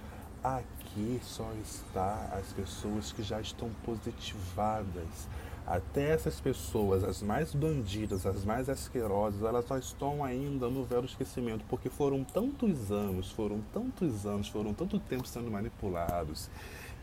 Aqui 0.43 1.19
só 1.23 1.49
está 1.63 2.29
as 2.33 2.51
pessoas 2.53 3.11
que 3.11 3.23
já 3.23 3.39
estão 3.39 3.69
positivadas. 3.85 5.27
Até 5.65 6.09
essas 6.09 6.41
pessoas, 6.41 7.03
as 7.03 7.21
mais 7.21 7.53
bandidas, 7.53 8.25
as 8.25 8.43
mais 8.43 8.67
asquerosas, 8.67 9.41
elas 9.41 9.65
só 9.65 9.77
estão 9.77 10.23
ainda 10.23 10.67
no 10.67 10.83
velho 10.83 11.05
esquecimento, 11.05 11.63
porque 11.69 11.87
foram 11.89 12.23
tantos 12.23 12.91
anos, 12.91 13.31
foram 13.31 13.61
tantos 13.71 14.25
anos, 14.25 14.49
foram 14.49 14.73
tanto 14.73 14.99
tempo 14.99 15.27
sendo 15.27 15.49
manipulados, 15.49 16.49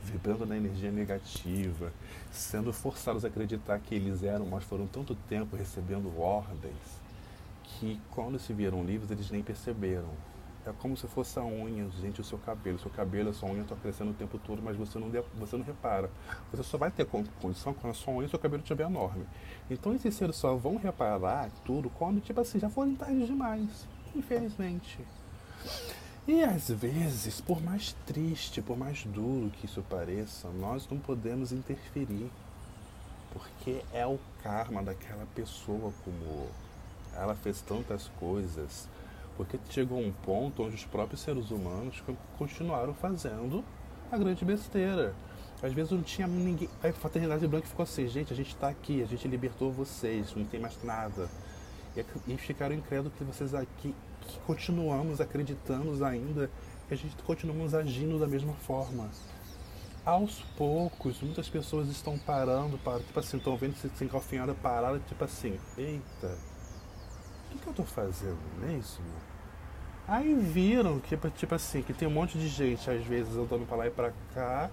vibrando 0.05 0.47
na 0.47 0.57
energia 0.57 0.90
negativa, 0.90 1.93
sendo 2.31 2.73
forçados 2.73 3.25
a 3.25 3.28
acreditar 3.28 3.78
que 3.78 3.95
eles 3.95 4.23
eram, 4.23 4.47
mas 4.47 4.64
foram 4.64 4.87
tanto 4.87 5.14
tempo 5.14 5.57
recebendo 5.57 6.19
ordens, 6.21 7.00
que 7.64 8.00
quando 8.11 8.38
se 8.38 8.52
viram 8.52 8.85
livres 8.85 9.11
eles 9.11 9.31
nem 9.31 9.43
perceberam. 9.43 10.09
É 10.67 10.73
como 10.81 10.97
se 10.97 11.07
fosse 11.07 11.38
a 11.38 11.45
unha, 11.45 11.88
gente, 11.99 12.21
o 12.21 12.25
seu 12.25 12.37
cabelo. 12.37 12.76
O 12.76 12.81
seu 12.81 12.90
cabelo, 12.90 13.31
a 13.31 13.33
sua 13.33 13.49
unha 13.49 13.62
está 13.62 13.75
crescendo 13.75 14.11
o 14.11 14.14
tempo 14.14 14.38
todo, 14.38 14.61
mas 14.62 14.76
você 14.76 14.99
não, 14.99 15.11
você 15.38 15.57
não 15.57 15.64
repara. 15.64 16.11
Você 16.50 16.62
só 16.62 16.76
vai 16.76 16.90
ter 16.90 17.07
condição 17.07 17.73
quando 17.73 17.93
a 17.93 17.95
sua 17.95 18.12
unha 18.12 18.25
e 18.25 18.26
o 18.26 18.28
seu 18.28 18.38
cabelo 18.38 18.62
estiver 18.62 18.85
enorme. 18.85 19.25
Então 19.71 19.95
esses 19.95 20.14
seres 20.14 20.37
só 20.37 20.55
vão 20.57 20.76
reparar 20.76 21.50
tudo 21.64 21.88
quando, 21.88 22.21
tipo 22.21 22.38
assim, 22.40 22.59
já 22.59 22.69
forem 22.69 22.95
tarde 22.95 23.25
demais. 23.25 23.87
Infelizmente. 24.14 24.99
E 26.29 26.45
às 26.45 26.69
vezes, 26.69 27.41
por 27.41 27.61
mais 27.61 27.97
triste, 28.07 28.63
por 28.63 28.77
mais 28.77 29.03
duro 29.05 29.51
que 29.51 29.67
isso 29.67 29.83
pareça, 29.83 30.49
nós 30.51 30.87
não 30.89 30.99
podemos 30.99 31.51
interferir. 31.51 32.31
Porque 33.33 33.83
é 33.93 34.07
o 34.07 34.21
karma 34.43 34.83
daquela 34.83 35.27
pessoa 35.35 35.93
como 36.05 36.47
ela 37.17 37.35
fez 37.35 37.61
tantas 37.63 38.09
coisas 38.21 38.87
porque 39.39 39.57
chegou 39.71 40.01
um 40.01 40.11
ponto 40.11 40.65
onde 40.65 40.75
os 40.75 40.85
próprios 40.85 41.21
seres 41.21 41.53
humanos 41.53 42.03
continuaram 42.37 42.93
fazendo 42.93 43.65
a 44.11 44.19
grande 44.19 44.45
besteira. 44.45 45.15
Às 45.63 45.73
vezes 45.73 45.93
não 45.93 46.03
tinha 46.03 46.27
ninguém. 46.27 46.69
A 46.83 46.93
fraternidade 46.93 47.47
branca 47.47 47.69
ficou 47.69 47.85
assim, 47.85 48.09
gente, 48.09 48.33
a 48.33 48.37
gente 48.37 48.49
está 48.49 48.69
aqui, 48.69 49.01
a 49.01 49.07
gente 49.07 49.29
libertou 49.29 49.73
vocês, 49.73 50.35
não 50.35 50.45
tem 50.45 50.59
mais 50.59 50.77
nada. 50.83 51.29
E, 51.97 52.05
e 52.27 52.37
ficaram 52.37 52.75
incrédulos 52.75 53.17
que 53.17 53.23
vocês 53.23 53.55
aqui 53.55 53.95
que 54.29 54.39
continuamos 54.41 55.21
acreditando 55.21 56.05
ainda 56.05 56.51
que 56.87 56.95
a 56.95 56.97
gente 56.97 57.17
continuamos 57.23 57.75
agindo 57.75 58.19
da 58.19 58.27
mesma 58.27 58.53
forma. 58.55 59.11
Aos 60.05 60.41
poucos, 60.57 61.21
muitas 61.21 61.49
pessoas 61.49 61.89
estão 61.89 62.19
parando, 62.19 62.79
para, 62.79 63.01
tipo 63.01 63.19
assim, 63.19 63.37
estão 63.37 63.57
vendo 63.57 63.77
se 63.77 64.05
engalfinhada 64.05 64.55
parada, 64.55 64.99
tipo 65.01 65.23
assim, 65.23 65.59
eita, 65.77 66.39
o 67.47 67.51
que, 67.51 67.59
que 67.59 67.67
eu 67.67 67.71
estou 67.71 67.85
fazendo 67.85 68.39
mesmo? 68.61 69.05
Aí 70.07 70.35
viram 70.35 70.99
que, 70.99 71.15
tipo 71.37 71.55
assim, 71.55 71.83
que 71.83 71.93
tem 71.93 72.09
um 72.09 72.11
monte 72.11 72.39
de 72.39 72.49
gente, 72.49 72.91
às 72.91 73.05
vezes, 73.05 73.37
andando 73.37 73.67
pra 73.67 73.77
lá 73.77 73.87
e 73.87 73.91
pra 73.91 74.13
cá, 74.33 74.71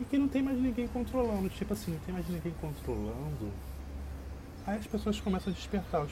e 0.00 0.04
que 0.04 0.16
não 0.16 0.28
tem 0.28 0.42
mais 0.42 0.58
ninguém 0.58 0.88
controlando. 0.88 1.48
Tipo 1.50 1.74
assim, 1.74 1.92
não 1.92 1.98
tem 2.00 2.14
mais 2.14 2.26
ninguém 2.28 2.54
controlando. 2.60 3.52
Aí 4.66 4.78
as 4.78 4.86
pessoas 4.86 5.20
começam 5.20 5.52
a 5.52 5.56
despertar, 5.56 6.06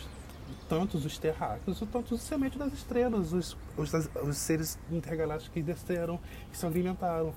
tantos 0.69 1.05
os 1.05 1.19
terráqueos, 1.19 1.79
tantos 1.93 2.13
os 2.13 2.21
sementes 2.23 2.59
das 2.59 2.73
estrelas, 2.73 3.33
os, 3.33 3.57
os, 3.77 3.93
os 4.23 4.37
seres 4.37 4.79
intergalácticos 4.91 5.53
que 5.53 5.63
desceram, 5.63 6.19
que 6.51 6.57
se 6.57 6.67
alimentaram. 6.67 7.33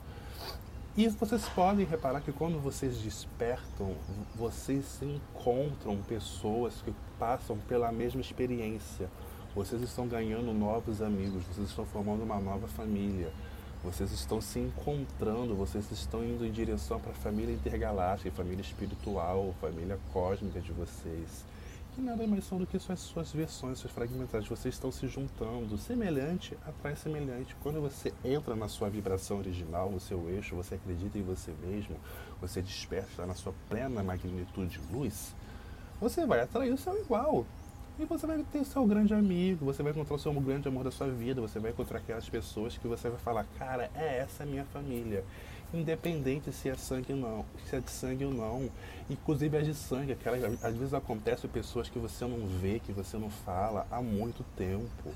E 0.98 1.08
vocês 1.08 1.48
podem 1.50 1.86
reparar 1.86 2.22
que 2.22 2.32
quando 2.32 2.60
vocês 2.60 2.98
despertam, 2.98 3.96
vocês 4.36 5.00
encontram 5.02 5.98
pessoas 6.02 6.82
que 6.82 6.94
passam 7.18 7.58
pela 7.68 7.92
mesma 7.92 8.20
experiência 8.20 9.10
vocês 9.56 9.82
estão 9.82 10.08
ganhando 10.08 10.54
novos 10.54 11.02
amigos, 11.02 11.44
vocês 11.44 11.70
estão 11.70 11.84
formando 11.84 12.24
uma 12.24 12.40
nova 12.40 12.68
família. 12.68 13.32
Vocês 13.84 14.12
estão 14.12 14.40
se 14.40 14.60
encontrando, 14.60 15.56
vocês 15.56 15.90
estão 15.92 16.24
indo 16.24 16.46
em 16.46 16.52
direção 16.52 17.00
para 17.00 17.12
a 17.12 17.16
família 17.16 17.54
intergaláctica, 17.54 18.30
família 18.32 18.62
espiritual, 18.62 19.56
família 19.60 19.98
cósmica 20.14 20.62
de 20.62 20.72
vocês. 20.72 21.44
Que 21.96 22.02
nada 22.02 22.26
mais 22.28 22.46
são 22.46 22.58
do 22.58 22.68
que 22.68 22.78
suas, 22.80 23.00
suas 23.00 23.32
versões, 23.32 23.80
suas 23.80 23.92
fragmentações. 23.92 24.48
Vocês 24.48 24.76
estão 24.76 24.92
se 24.92 25.08
juntando. 25.08 25.78
Semelhante 25.78 26.58
atrai 26.66 26.96
semelhante. 26.96 27.56
Quando 27.62 27.82
você 27.82 28.14
entra 28.24 28.56
na 28.56 28.68
sua 28.68 28.90
vibração 28.90 29.40
original, 29.40 29.90
no 29.92 30.00
seu 30.00 30.30
eixo, 30.30 30.56
você 30.56 30.76
acredita 30.76 31.18
em 31.18 31.24
você 31.24 31.54
mesmo, 31.62 31.96
você 32.40 32.62
desperta 32.62 33.26
na 33.26 33.34
sua 33.34 33.54
plena 33.68 34.04
magnitude 34.04 34.80
de 34.80 34.94
luz, 34.94 35.36
você 36.00 36.26
vai 36.26 36.42
atrair 36.42 36.72
o 36.72 36.78
seu 36.78 36.98
igual. 37.00 37.46
E 38.00 38.06
você 38.06 38.26
vai 38.26 38.42
ter 38.50 38.64
seu 38.64 38.86
grande 38.86 39.14
amigo, 39.14 39.66
você 39.66 39.84
vai 39.84 39.92
encontrar 39.92 40.16
o 40.16 40.20
seu 40.20 40.32
grande 40.32 40.70
amor 40.70 40.86
da 40.86 40.92
sua 40.92 41.10
vida, 41.10 41.42
você 41.42 41.60
vai 41.60 41.72
encontrar 41.72 42.00
aquelas 42.00 42.30
pessoas 42.30 42.78
que 42.78 42.88
você 42.88 43.10
vai 43.10 43.20
falar, 43.20 43.46
cara, 43.58 43.92
é 43.94 44.20
essa 44.20 44.44
a 44.44 44.46
minha 44.46 44.64
família. 44.64 45.26
Independente 45.74 46.52
se 46.52 46.70
é 46.70 46.76
sangue 46.76 47.14
ou 47.14 47.20
não, 47.20 47.46
se 47.68 47.76
é 47.76 47.80
de 47.80 47.92
sangue 47.92 48.26
ou 48.26 48.34
não. 48.34 48.70
Inclusive 49.10 49.58
as 49.58 49.66
de 49.66 49.74
sangue, 49.74 50.12
aquelas, 50.12 50.64
às 50.64 50.76
vezes 50.76 50.94
acontece 50.94 51.48
pessoas 51.48 51.90
que 51.90 52.00
você 52.00 52.26
não 52.26 52.48
vê, 52.48 52.80
que 52.80 52.92
você 52.92 53.18
não 53.18 53.30
fala 53.30 53.86
há 53.92 54.02
muito 54.02 54.44
tempo. 54.56 55.14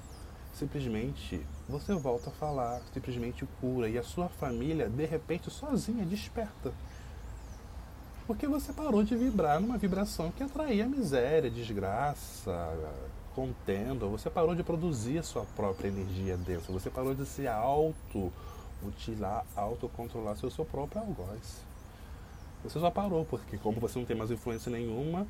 Simplesmente 0.54 1.42
você 1.68 1.94
volta 1.96 2.30
a 2.30 2.34
falar, 2.34 2.82
simplesmente 2.94 3.48
cura 3.60 3.90
e 3.90 3.98
a 3.98 4.04
sua 4.04 4.30
família 4.30 4.88
de 4.88 5.06
repente 5.06 5.50
sozinha 5.50 6.06
desperta. 6.06 6.72
Porque 8.28 8.48
você 8.48 8.72
parou 8.72 9.04
de 9.04 9.16
vibrar 9.16 9.60
numa 9.60 9.78
vibração 9.78 10.32
que 10.32 10.44
atraía 10.44 10.88
miséria, 10.88 11.50
desgraça, 11.50 12.72
contenda. 13.36 14.06
Você 14.06 14.30
parou 14.30 14.56
de 14.56 14.64
produzir 14.64 15.18
a 15.18 15.24
sua 15.24 15.44
própria 15.56 15.90
energia 15.90 16.38
dentro. 16.38 16.72
Você 16.72 16.90
parou 16.90 17.14
de 17.14 17.26
se 17.26 17.48
auto 17.48 18.32
utilar, 18.82 19.46
autocontrolar 19.56 20.36
seu, 20.36 20.50
seu 20.50 20.66
próprio 20.66 21.02
algoz. 21.02 21.62
Você 22.64 22.80
já 22.80 22.90
parou, 22.90 23.26
porque 23.26 23.58
como 23.58 23.80
você 23.80 24.00
não 24.00 24.06
tem 24.06 24.16
mais 24.16 24.32
influência 24.32 24.72
nenhuma, 24.72 25.28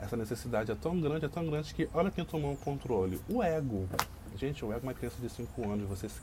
essa 0.00 0.16
necessidade 0.16 0.70
é 0.70 0.74
tão 0.74 1.00
grande, 1.00 1.24
é 1.24 1.28
tão 1.28 1.44
grande 1.44 1.74
que 1.74 1.88
olha 1.92 2.10
quem 2.10 2.24
tomou 2.24 2.52
o 2.52 2.56
controle. 2.56 3.20
O 3.28 3.42
ego. 3.42 3.88
Gente, 4.36 4.64
o 4.64 4.72
ego 4.72 4.86
é 4.86 4.88
uma 4.88 4.94
criança 4.94 5.20
de 5.20 5.28
5 5.28 5.70
anos. 5.70 5.88
Vocês, 5.88 6.20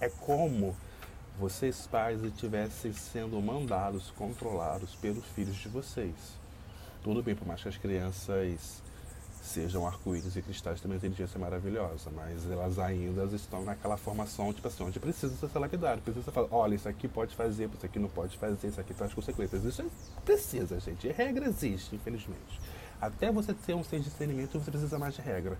é 0.00 0.08
como 0.08 0.76
vocês 1.38 1.86
pais 1.86 2.22
estivessem 2.22 2.92
sendo 2.92 3.40
mandados, 3.40 4.10
controlados 4.12 4.94
pelos 4.94 5.24
filhos 5.26 5.56
de 5.56 5.68
vocês. 5.68 6.14
Tudo 7.02 7.22
bem, 7.22 7.34
por 7.34 7.48
mais 7.48 7.62
que 7.62 7.68
as 7.68 7.76
crianças 7.76 8.82
sejam 9.42 9.86
arco-íris 9.86 10.36
e 10.36 10.42
cristais 10.42 10.80
também 10.80 10.98
inteligência 10.98 11.38
maravilhosa, 11.38 12.10
mas 12.14 12.48
elas 12.50 12.78
ainda 12.78 13.24
estão 13.34 13.64
naquela 13.64 13.96
formação, 13.96 14.52
tipo 14.52 14.68
assim, 14.68 14.84
onde 14.84 15.00
precisa 15.00 15.34
ser 15.48 15.58
lapidado, 15.58 16.02
precisa 16.02 16.30
falar, 16.30 16.48
olha, 16.50 16.74
isso 16.74 16.88
aqui 16.88 17.08
pode 17.08 17.34
fazer, 17.34 17.70
isso 17.74 17.86
aqui 17.86 17.98
não 17.98 18.08
pode 18.08 18.36
fazer, 18.36 18.68
isso 18.68 18.80
aqui 18.80 18.92
traz 18.92 19.14
consequências. 19.14 19.64
Isso 19.64 19.84
precisa, 20.24 20.78
gente. 20.78 21.08
Regra 21.08 21.46
existe, 21.46 21.96
infelizmente. 21.96 22.60
Até 23.00 23.32
você 23.32 23.54
ter 23.54 23.72
um 23.74 23.80
de 23.80 24.00
discernimento, 24.00 24.58
você 24.58 24.70
precisa 24.70 24.98
mais 24.98 25.14
de 25.14 25.22
regra. 25.22 25.56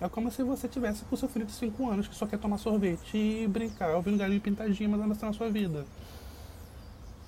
É 0.00 0.08
como 0.08 0.30
se 0.30 0.44
você 0.44 0.68
tivesse 0.68 1.04
com 1.04 1.16
seu 1.16 1.28
filho 1.28 1.44
de 1.44 1.50
5 1.52 1.90
anos 1.90 2.06
que 2.06 2.14
só 2.14 2.24
quer 2.24 2.38
tomar 2.38 2.56
sorvete 2.56 3.16
e 3.16 3.48
brincar, 3.48 3.96
ouvindo 3.96 4.16
galinho 4.16 4.40
pintadinho, 4.40 4.90
mas 4.90 5.00
anda 5.00 5.26
na 5.26 5.32
sua 5.32 5.50
vida. 5.50 5.84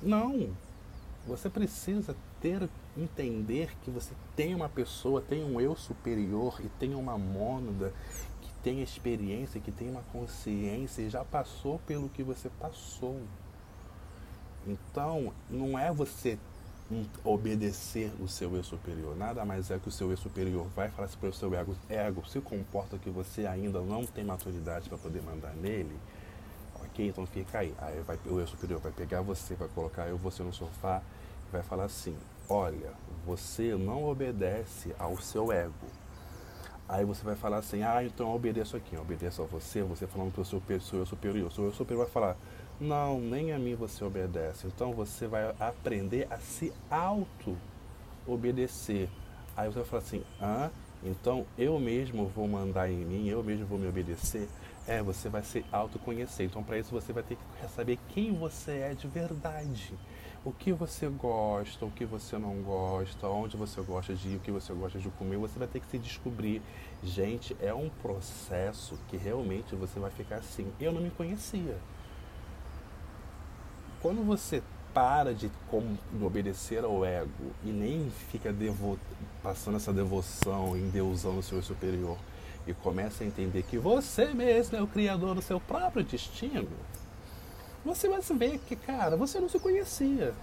Não. 0.01 0.51
Você 1.27 1.51
precisa 1.51 2.15
ter, 2.41 2.69
entender 2.97 3.77
que 3.83 3.91
você 3.91 4.15
tem 4.35 4.55
uma 4.55 4.69
pessoa, 4.69 5.21
tem 5.21 5.45
um 5.45 5.61
eu 5.61 5.77
superior 5.77 6.61
e 6.65 6.69
tem 6.79 6.95
uma 6.95 7.19
mônada 7.19 7.93
que 8.41 8.51
tem 8.63 8.83
experiência, 8.83 9.61
que 9.61 9.71
tem 9.71 9.91
uma 9.91 10.03
consciência 10.13 11.03
e 11.03 11.11
já 11.11 11.25
passou 11.25 11.79
pelo 11.81 12.09
que 12.09 12.23
você 12.23 12.49
passou. 12.61 13.21
Então, 14.67 15.33
não 15.49 15.79
é 15.79 15.93
você 15.93 16.39
obedecer 17.25 18.13
o 18.21 18.29
seu 18.29 18.55
eu 18.55 18.63
superior. 18.63 19.17
Nada 19.17 19.45
mais 19.45 19.71
é 19.71 19.79
que 19.79 19.89
o 19.89 19.91
seu 19.91 20.11
eu 20.11 20.17
superior 20.17 20.67
vai 20.75 20.89
falar 20.89 21.09
para 21.09 21.29
o 21.29 21.33
seu 21.33 21.53
ego, 21.55 21.77
ego 21.89 22.25
se 22.29 22.41
comporta 22.41 22.97
que 22.99 23.11
você 23.11 23.47
ainda 23.47 23.81
não 23.81 24.05
tem 24.05 24.25
maturidade 24.25 24.89
para 24.89 24.99
poder 24.99 25.23
mandar 25.23 25.53
nele. 25.55 25.97
Ok, 26.85 27.09
então 27.09 27.27
fica 27.27 27.59
aí. 27.59 27.75
Aí 27.79 28.01
vai, 28.03 28.19
o 28.27 28.39
eu 28.39 28.47
superior 28.47 28.81
vai 28.81 28.93
pegar 28.93 29.21
você, 29.21 29.55
vai 29.55 29.69
colocar 29.69 30.07
eu 30.07 30.17
você 30.17 30.43
no 30.43 30.53
sofá 30.53 31.03
e 31.49 31.53
vai 31.53 31.63
falar 31.63 31.85
assim: 31.85 32.17
olha, 32.49 32.93
você 33.25 33.75
não 33.75 34.09
obedece 34.09 34.95
ao 34.99 35.17
seu 35.19 35.53
ego. 35.53 35.87
Aí 36.89 37.05
você 37.05 37.25
vai 37.25 37.35
falar 37.35 37.57
assim: 37.59 37.83
ah, 37.83 38.05
então 38.05 38.29
eu 38.29 38.35
obedeço 38.35 38.77
aqui, 38.77 38.95
eu 38.95 39.03
obedeço 39.03 39.43
a 39.43 39.45
você, 39.45 39.83
você 39.83 40.07
falando 40.07 40.33
para 40.33 40.43
o 40.43 40.45
seu, 40.45 40.63
eu 40.93 41.07
superior. 41.07 41.49
O 41.49 41.51
seu 41.51 41.65
eu 41.65 41.73
superior 41.73 42.05
vai 42.05 42.13
falar: 42.13 42.37
não, 42.81 43.21
nem 43.21 43.53
a 43.53 43.59
mim 43.59 43.75
você 43.75 44.05
obedece. 44.05 44.67
Então 44.67 44.93
você 44.93 45.27
vai 45.27 45.53
aprender 45.59 46.29
a 46.31 46.39
se 46.39 46.73
auto-obedecer. 46.89 49.09
Aí 49.57 49.69
você 49.69 49.81
vai 49.81 49.89
falar 49.89 50.03
assim: 50.03 50.23
ah, 50.41 50.71
então 51.03 51.45
eu 51.59 51.81
mesmo 51.81 52.29
vou 52.29 52.47
mandar 52.47 52.89
em 52.91 53.05
mim, 53.05 53.29
eu 53.29 53.43
mesmo 53.43 53.67
vou 53.67 53.79
me 53.79 53.89
obedecer. 53.89 54.49
É, 54.87 55.03
você 55.03 55.29
vai 55.29 55.43
se 55.43 55.65
autoconhecer. 55.73 56.47
Então, 56.47 56.63
para 56.63 56.79
isso, 56.79 56.93
você 56.93 57.13
vai 57.13 57.25
ter 57.25 57.37
que 57.37 57.43
saber 57.75 57.99
quem 58.11 58.33
você 58.33 58.79
é 58.79 58.95
de 58.95 59.09
verdade. 59.09 59.93
O 60.47 60.53
que 60.53 60.73
você 60.73 61.09
gosta, 61.09 61.85
o 61.85 61.91
que 61.91 62.05
você 62.05 62.39
não 62.39 62.63
gosta, 62.63 63.27
onde 63.27 63.57
você 63.57 63.81
gosta 63.83 64.15
de 64.15 64.29
ir, 64.29 64.37
o 64.37 64.41
que 64.41 64.53
você 64.53 64.73
gosta 64.73 64.97
de 64.97 65.09
comer. 65.11 65.37
Você 65.39 65.59
vai 65.59 65.67
ter 65.67 65.81
que 65.81 65.89
se 65.89 65.99
descobrir. 65.99 66.63
Gente, 67.03 67.57
é 67.61 67.75
um 67.75 67.89
processo 67.89 68.97
que 69.09 69.17
realmente 69.17 69.75
você 69.75 69.99
vai 69.99 70.13
ficar 70.13 70.37
assim. 70.37 70.73
Eu 70.79 70.93
não 70.93 71.01
me 71.01 71.11
conhecia 71.11 71.77
quando 74.01 74.25
você 74.25 74.63
para 74.95 75.35
de, 75.35 75.49
de 75.49 76.25
obedecer 76.25 76.85
ao 76.85 77.05
ego 77.05 77.51
e 77.65 77.71
nem 77.71 78.09
fica 78.31 78.53
devo, 78.53 78.97
passando 79.43 79.79
essa 79.79 79.93
devoção 79.93 80.77
em 80.77 80.89
deusão 80.91 81.33
no 81.33 81.43
seu 81.43 81.61
superior 81.61 82.17
e 82.69 82.73
começa 82.73 83.25
a 83.25 83.27
entender 83.27 83.65
que 83.65 83.79
você 83.79 84.27
mesmo 84.33 84.77
é 84.77 84.83
o 84.83 84.87
criador 84.87 85.35
do 85.35 85.43
seu 85.43 85.59
próprio 85.59 86.05
destino, 86.05 86.69
você 87.87 88.09
vai 88.09 88.21
ver 88.21 88.59
que, 88.67 88.77
cara, 88.77 89.17
você 89.17 89.41
não 89.41 89.49
se 89.49 89.59
conhecia. 89.59 90.35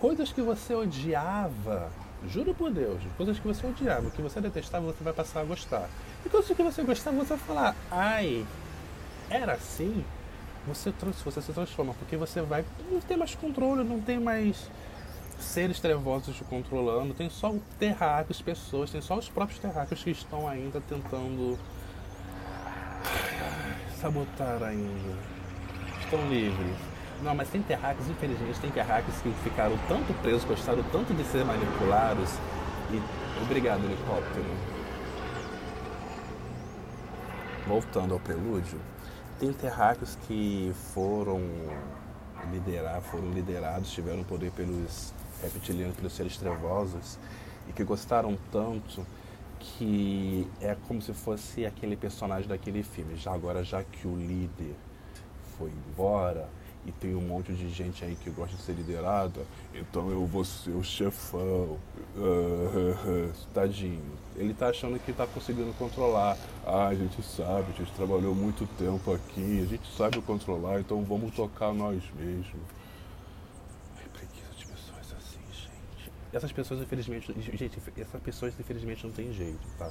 Coisas 0.00 0.32
que 0.32 0.40
você 0.40 0.74
odiava, 0.74 1.90
juro 2.26 2.54
por 2.54 2.70
Deus, 2.70 3.02
coisas 3.16 3.38
que 3.38 3.46
você 3.46 3.66
odiava, 3.66 4.10
que 4.10 4.22
você 4.22 4.40
detestava, 4.40 4.86
você 4.86 5.04
vai 5.04 5.12
passar 5.12 5.40
a 5.40 5.44
gostar. 5.44 5.90
E 6.24 6.28
coisas 6.28 6.56
que 6.56 6.62
você 6.62 6.82
gostava, 6.82 7.16
você 7.16 7.34
vai 7.34 7.38
falar, 7.38 7.76
ai, 7.90 8.46
era 9.28 9.54
assim? 9.54 10.04
você, 10.68 10.92
você 11.24 11.42
se 11.42 11.52
transforma, 11.52 11.94
porque 11.94 12.16
você 12.16 12.42
vai. 12.42 12.64
Não 12.90 13.00
tem 13.00 13.16
mais 13.16 13.34
controle, 13.34 13.82
não 13.82 14.00
tem 14.00 14.20
mais 14.20 14.70
seres 15.40 15.80
trevosos 15.80 16.36
te 16.36 16.44
controlando, 16.44 17.14
tem 17.14 17.30
só 17.30 17.54
terráqueos, 17.78 18.42
pessoas, 18.42 18.90
tem 18.90 19.00
só 19.00 19.16
os 19.16 19.28
próprios 19.28 19.60
terráqueos 19.60 20.02
que 20.02 20.10
estão 20.10 20.48
ainda 20.48 20.80
tentando 20.80 21.58
sabotar 24.00 24.62
ainda. 24.62 25.37
Estão 26.10 26.26
livres. 26.26 26.74
Não, 27.22 27.34
mas 27.34 27.50
tem 27.50 27.60
terráqueos, 27.60 28.08
infelizmente, 28.08 28.58
tem 28.60 28.70
terráqueos 28.70 29.20
que 29.20 29.30
ficaram 29.44 29.76
tanto 29.86 30.14
presos, 30.22 30.42
gostaram 30.42 30.82
tanto 30.84 31.12
de 31.12 31.22
ser 31.24 31.44
manipulados. 31.44 32.30
E 32.90 33.42
obrigado, 33.42 33.84
helicóptero. 33.84 34.46
Voltando 37.66 38.14
ao 38.14 38.20
prelúdio, 38.20 38.80
tem 39.38 39.52
terráqueos 39.52 40.16
que 40.26 40.72
foram 40.94 41.42
liderar, 42.50 43.02
foram 43.02 43.30
liderados, 43.30 43.90
tiveram 43.90 44.24
poder 44.24 44.50
pelos 44.52 45.12
reptilianos, 45.42 45.94
pelos 45.94 46.14
seres 46.14 46.38
trevosos 46.38 47.18
e 47.68 47.72
que 47.74 47.84
gostaram 47.84 48.38
tanto 48.50 49.06
que 49.60 50.48
é 50.58 50.74
como 50.86 51.02
se 51.02 51.12
fosse 51.12 51.66
aquele 51.66 51.98
personagem 51.98 52.48
daquele 52.48 52.82
filme. 52.82 53.14
Já 53.14 53.34
agora, 53.34 53.62
já 53.62 53.82
que 53.82 54.08
o 54.08 54.16
líder 54.16 54.74
foi 55.58 55.70
embora, 55.70 56.48
e 56.86 56.92
tem 56.92 57.14
um 57.14 57.20
monte 57.20 57.52
de 57.52 57.68
gente 57.68 58.04
aí 58.04 58.16
que 58.16 58.30
gosta 58.30 58.56
de 58.56 58.62
ser 58.62 58.72
liderada, 58.72 59.44
então 59.74 60.10
eu 60.10 60.24
vou 60.24 60.44
ser 60.44 60.70
o 60.70 60.82
chefão. 60.82 61.78
Tadinho. 63.52 64.02
Ele 64.36 64.54
tá 64.54 64.68
achando 64.68 64.98
que 64.98 65.12
tá 65.12 65.26
conseguindo 65.26 65.72
controlar. 65.74 66.36
Ah, 66.66 66.88
a 66.88 66.94
gente 66.94 67.22
sabe, 67.22 67.72
a 67.72 67.76
gente 67.76 67.92
trabalhou 67.92 68.34
muito 68.34 68.66
tempo 68.78 69.12
aqui, 69.12 69.62
a 69.62 69.66
gente 69.66 69.96
sabe 69.96 70.20
controlar, 70.22 70.80
então 70.80 71.02
vamos 71.04 71.34
tocar 71.34 71.72
nós 71.72 72.02
mesmos. 72.18 72.46
Preguiça 74.12 74.54
de 74.56 74.66
pessoas 74.66 75.12
assim, 75.16 75.40
gente. 75.52 76.12
Essas 76.32 76.52
pessoas, 76.52 76.80
infelizmente, 76.80 77.34
gente, 77.38 77.78
essas 77.98 78.22
pessoas, 78.22 78.54
infelizmente, 78.58 79.06
não 79.06 79.12
tem 79.12 79.32
jeito, 79.32 79.60
tá? 79.78 79.90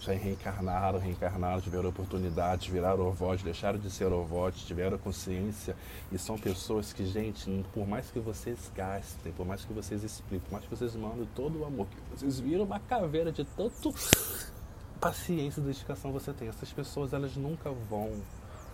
Já 0.00 0.12
reencarnaram, 0.12 0.98
reencarnaram, 0.98 1.60
tiveram 1.60 1.90
oportunidades, 1.90 2.66
viraram 2.66 3.06
ovotes, 3.06 3.44
deixaram 3.44 3.78
de 3.78 3.90
ser 3.90 4.06
ovotes, 4.06 4.62
tiveram 4.62 4.96
consciência 4.96 5.76
e 6.10 6.18
são 6.18 6.38
pessoas 6.38 6.92
que, 6.92 7.04
gente, 7.06 7.64
por 7.74 7.86
mais 7.86 8.10
que 8.10 8.18
vocês 8.18 8.70
gastem, 8.74 9.32
por 9.32 9.46
mais 9.46 9.64
que 9.64 9.72
vocês 9.72 10.02
expliquem, 10.02 10.40
por 10.40 10.52
mais 10.52 10.64
que 10.64 10.70
vocês 10.70 10.96
mandem 10.96 11.28
todo 11.34 11.60
o 11.60 11.64
amor, 11.66 11.86
que 11.86 12.16
vocês 12.16 12.40
viram 12.40 12.64
uma 12.64 12.80
caveira 12.80 13.30
de 13.30 13.44
tanto 13.44 13.92
paciência 15.00 15.60
e 15.60 15.64
dedicação 15.64 16.12
você 16.12 16.32
tem. 16.32 16.48
Essas 16.48 16.72
pessoas, 16.72 17.12
elas 17.12 17.34
nunca 17.36 17.70
vão, 17.70 18.12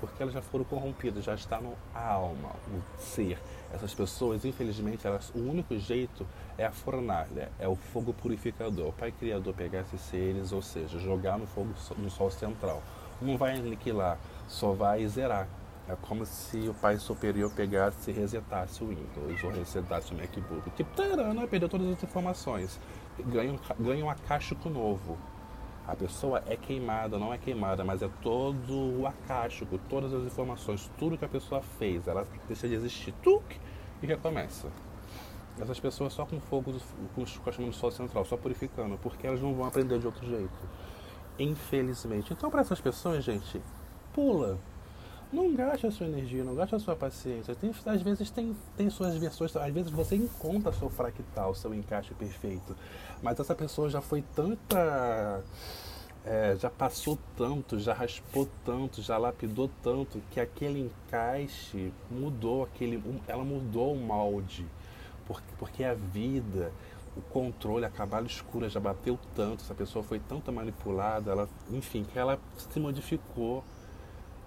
porque 0.01 0.23
elas 0.23 0.35
já 0.35 0.43
foram 0.43 0.65
corrompidas, 0.65 1.25
já 1.25 1.35
está 1.35 1.61
no 1.61 1.75
alma, 1.95 2.51
o 2.69 3.01
ser. 3.01 3.39
Essas 3.77 3.93
pessoas, 3.93 4.43
infelizmente, 4.47 5.07
elas, 5.07 5.31
o 5.35 5.39
único 5.39 5.79
jeito 5.79 6.27
é 6.57 6.65
a 6.65 6.73
fornalha, 6.73 7.53
é 7.59 7.69
o 7.69 7.77
fogo 7.77 8.15
purificador. 8.15 8.89
O 8.89 8.93
Pai 8.93 9.13
Criador 9.13 9.53
pegar 9.53 9.81
esses 9.81 10.01
seres, 10.01 10.51
ou 10.51 10.63
seja, 10.63 10.99
jogar 10.99 11.39
no 11.39 11.47
fogo 11.47 11.75
no 11.99 12.09
Sol 12.09 12.31
central. 12.31 12.83
Não 13.21 13.37
vai 13.37 13.55
aniquilar, 13.55 14.19
só 14.49 14.73
vai 14.73 15.07
zerar. 15.07 15.47
É 15.87 15.95
como 15.95 16.25
se 16.25 16.57
o 16.71 16.73
Pai 16.73 16.97
Superior 16.97 17.53
pegasse 17.53 18.11
e 18.11 18.15
resetasse 18.15 18.83
o 18.83 18.89
Windows 18.89 19.45
ou 19.45 19.51
resetasse 19.51 20.15
o 20.15 20.17
MacBook. 20.17 20.71
Tipo, 20.71 20.97
tarana, 20.97 21.47
perdeu 21.47 21.69
todas 21.69 21.87
as 21.89 22.03
informações. 22.03 22.81
Ganha 23.27 23.53
um, 23.53 23.59
ganha 23.79 24.05
um 24.07 24.09
acástico 24.09 24.71
novo. 24.71 25.19
A 25.87 25.95
pessoa 25.95 26.43
é 26.47 26.57
queimada, 26.57 27.19
não 27.19 27.33
é 27.33 27.39
queimada, 27.39 27.85
mas 27.85 28.03
é 28.03 28.09
todo 28.23 29.01
o 29.01 29.07
acástico, 29.07 29.79
todas 29.89 30.13
as 30.13 30.25
informações, 30.25 30.91
tudo 30.99 31.17
que 31.17 31.25
a 31.25 31.29
pessoa 31.29 31.61
fez, 31.79 32.09
ela 32.09 32.27
deixa 32.49 32.67
de 32.67 32.75
existir. 32.75 33.15
E 34.03 34.07
recomeça. 34.07 34.69
Essas 35.61 35.81
pessoas 35.81 36.13
só 36.13 36.27
com 36.27 36.39
fogo, 36.39 36.75
com 37.15 37.23
os 37.23 37.31
chamando 37.31 37.71
do 37.71 37.73
sol 37.73 37.91
central, 37.91 38.25
só 38.25 38.37
purificando, 38.37 38.99
porque 38.99 39.27
elas 39.27 39.41
não 39.41 39.55
vão 39.55 39.67
aprender 39.67 39.99
de 39.99 40.07
outro 40.07 40.27
jeito. 40.27 40.69
Infelizmente. 41.39 42.33
Então, 42.33 42.51
para 42.51 42.61
essas 42.61 42.81
pessoas, 42.81 43.25
gente, 43.25 43.61
pula. 44.13 44.59
Não 45.33 45.53
gaste 45.55 45.87
a 45.87 45.91
sua 45.91 46.07
energia, 46.07 46.45
não 46.45 46.55
gaste 46.55 46.75
a 46.75 46.79
sua 46.79 46.95
paciência. 46.95 47.55
Tem, 47.55 47.73
às 47.87 48.03
vezes 48.03 48.31
tem, 48.31 48.57
tem 48.77 48.89
suas 48.89 49.17
versões, 49.17 49.55
às 49.57 49.73
vezes 49.73 49.91
você 49.91 50.15
encontra 50.15 50.73
seu 50.73 50.89
fractal, 50.89 51.55
seu 51.55 51.75
encaixe 51.75 52.15
perfeito. 52.15 52.77
Mas 53.23 53.41
essa 53.41 53.55
pessoa 53.55 53.89
já 53.89 54.01
foi 54.01 54.23
tanta. 54.35 55.43
É, 56.29 56.57
já 56.59 56.69
passou 56.69 57.17
tanto, 57.37 57.79
já 57.79 57.95
raspou 57.95 58.49
tanto, 58.65 59.01
já 59.01 59.17
lapidou 59.17 59.71
tanto, 59.81 60.21
que 60.33 60.41
aquele 60.41 60.81
encaixe 60.81 61.93
mudou, 62.11 62.65
aquele, 62.65 63.01
ela 63.29 63.45
mudou 63.45 63.95
o 63.95 63.97
molde. 63.97 64.67
Porque, 65.25 65.55
porque 65.57 65.85
a 65.85 65.95
vida, 65.95 66.73
o 67.17 67.21
controle, 67.21 67.85
a 67.85 67.91
cavalo 67.91 68.27
escura 68.27 68.69
já 68.69 68.81
bateu 68.81 69.17
tanto, 69.37 69.63
essa 69.63 69.75
pessoa 69.75 70.03
foi 70.03 70.19
tanto 70.19 70.53
manipulada, 70.53 71.31
ela, 71.31 71.49
enfim, 71.71 72.03
que 72.03 72.19
ela 72.19 72.41
se 72.57 72.81
modificou. 72.81 73.63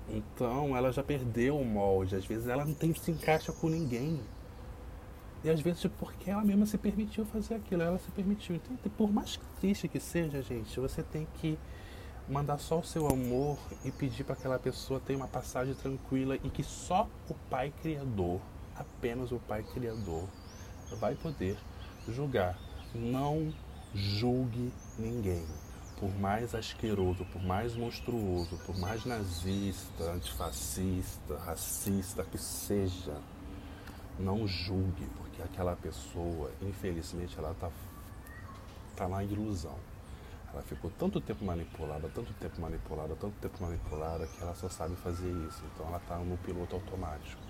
Então 0.09 0.75
ela 0.75 0.91
já 0.91 1.01
perdeu 1.01 1.57
o 1.57 1.63
molde, 1.63 2.13
às 2.13 2.25
vezes 2.25 2.47
ela 2.49 2.65
não 2.65 2.73
tem 2.73 2.93
se 2.93 3.09
encaixa 3.09 3.53
com 3.53 3.69
ninguém. 3.69 4.19
E 5.43 5.49
às 5.49 5.61
vezes 5.61 5.85
porque 5.97 6.29
ela 6.29 6.43
mesma 6.43 6.65
se 6.65 6.77
permitiu 6.77 7.25
fazer 7.25 7.55
aquilo, 7.55 7.81
ela 7.81 7.97
se 7.97 8.11
permitiu. 8.11 8.55
Então, 8.55 8.77
por 8.97 9.11
mais 9.11 9.39
triste 9.59 9.87
que 9.87 9.99
seja, 9.99 10.41
gente, 10.41 10.79
você 10.79 11.01
tem 11.01 11.27
que 11.35 11.57
mandar 12.27 12.59
só 12.59 12.79
o 12.79 12.83
seu 12.83 13.07
amor 13.07 13.57
e 13.83 13.91
pedir 13.91 14.23
para 14.23 14.33
aquela 14.33 14.59
pessoa 14.59 14.99
ter 14.99 15.15
uma 15.15 15.27
passagem 15.27 15.73
tranquila 15.73 16.35
e 16.35 16.49
que 16.49 16.63
só 16.63 17.07
o 17.29 17.33
Pai 17.49 17.73
Criador, 17.81 18.39
apenas 18.75 19.31
o 19.31 19.39
Pai 19.39 19.63
Criador, 19.63 20.27
vai 20.99 21.15
poder 21.15 21.57
julgar. 22.07 22.57
Não 22.93 23.53
julgue 23.93 24.71
ninguém. 24.97 25.45
Por 25.99 26.13
mais 26.19 26.55
asqueroso, 26.55 27.25
por 27.25 27.41
mais 27.43 27.75
monstruoso, 27.75 28.57
por 28.65 28.77
mais 28.77 29.05
nazista, 29.05 30.03
antifascista, 30.03 31.37
racista 31.39 32.23
que 32.23 32.37
seja, 32.37 33.17
não 34.17 34.47
julgue, 34.47 35.05
porque 35.17 35.28
aquela 35.43 35.75
pessoa, 35.75 36.51
infelizmente, 36.61 37.37
ela 37.37 37.51
está 37.51 37.69
tá 38.95 39.07
na 39.07 39.23
ilusão. 39.23 39.75
Ela 40.51 40.63
ficou 40.63 40.91
tanto 40.97 41.21
tempo 41.21 41.45
manipulada, 41.45 42.09
tanto 42.13 42.33
tempo 42.33 42.59
manipulada, 42.59 43.15
tanto 43.15 43.35
tempo 43.39 43.61
manipulada, 43.61 44.25
que 44.25 44.41
ela 44.41 44.55
só 44.55 44.67
sabe 44.67 44.95
fazer 44.95 45.29
isso. 45.47 45.63
Então 45.73 45.87
ela 45.87 45.97
está 45.97 46.17
no 46.17 46.37
piloto 46.37 46.75
automático 46.75 47.49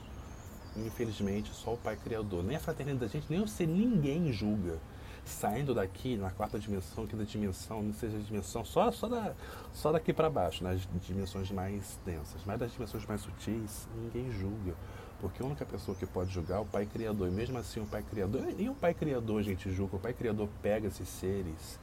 infelizmente, 0.76 1.54
só 1.54 1.74
o 1.74 1.78
Pai 1.78 1.96
Criador. 1.96 2.44
Nem 2.44 2.58
a 2.58 2.60
fraternidade 2.60 3.00
da 3.00 3.08
gente, 3.08 3.30
nem 3.30 3.40
você, 3.42 3.66
ninguém 3.66 4.32
julga. 4.32 4.78
Saindo 5.26 5.76
daqui, 5.76 6.18
na 6.18 6.32
quarta 6.32 6.58
dimensão, 6.58 7.06
quinta 7.06 7.24
dimensão, 7.24 7.84
não 7.84 7.94
seja 7.94 8.18
dimensão, 8.18 8.66
só, 8.66 8.90
só, 8.92 9.08
da, 9.08 9.36
só 9.74 9.92
daqui 9.92 10.12
para 10.12 10.30
baixo, 10.30 10.64
nas 10.64 10.88
dimensões 11.06 11.52
mais 11.52 12.00
densas. 12.04 12.42
Mas 12.46 12.60
das 12.60 12.72
dimensões 12.72 13.06
mais 13.06 13.22
sutis, 13.22 13.88
ninguém 13.96 14.32
julga. 14.32 14.76
Porque 15.20 15.44
a 15.44 15.46
única 15.46 15.66
pessoa 15.66 15.96
que 15.96 16.06
pode 16.06 16.32
julgar 16.32 16.58
é 16.58 16.62
o 16.62 16.66
Pai 16.66 16.86
Criador. 16.86 17.28
E 17.28 17.32
mesmo 17.32 17.58
assim, 17.58 17.82
o 17.82 17.86
Pai 17.86 18.04
Criador. 18.04 18.42
E 18.58 18.70
o 18.70 18.74
Pai 18.76 18.94
Criador, 18.94 19.44
gente 19.44 19.72
julga. 19.72 19.98
O 19.98 20.00
Pai 20.00 20.14
Criador 20.14 20.48
pega 20.62 20.88
esses 20.88 21.08
seres, 21.08 21.80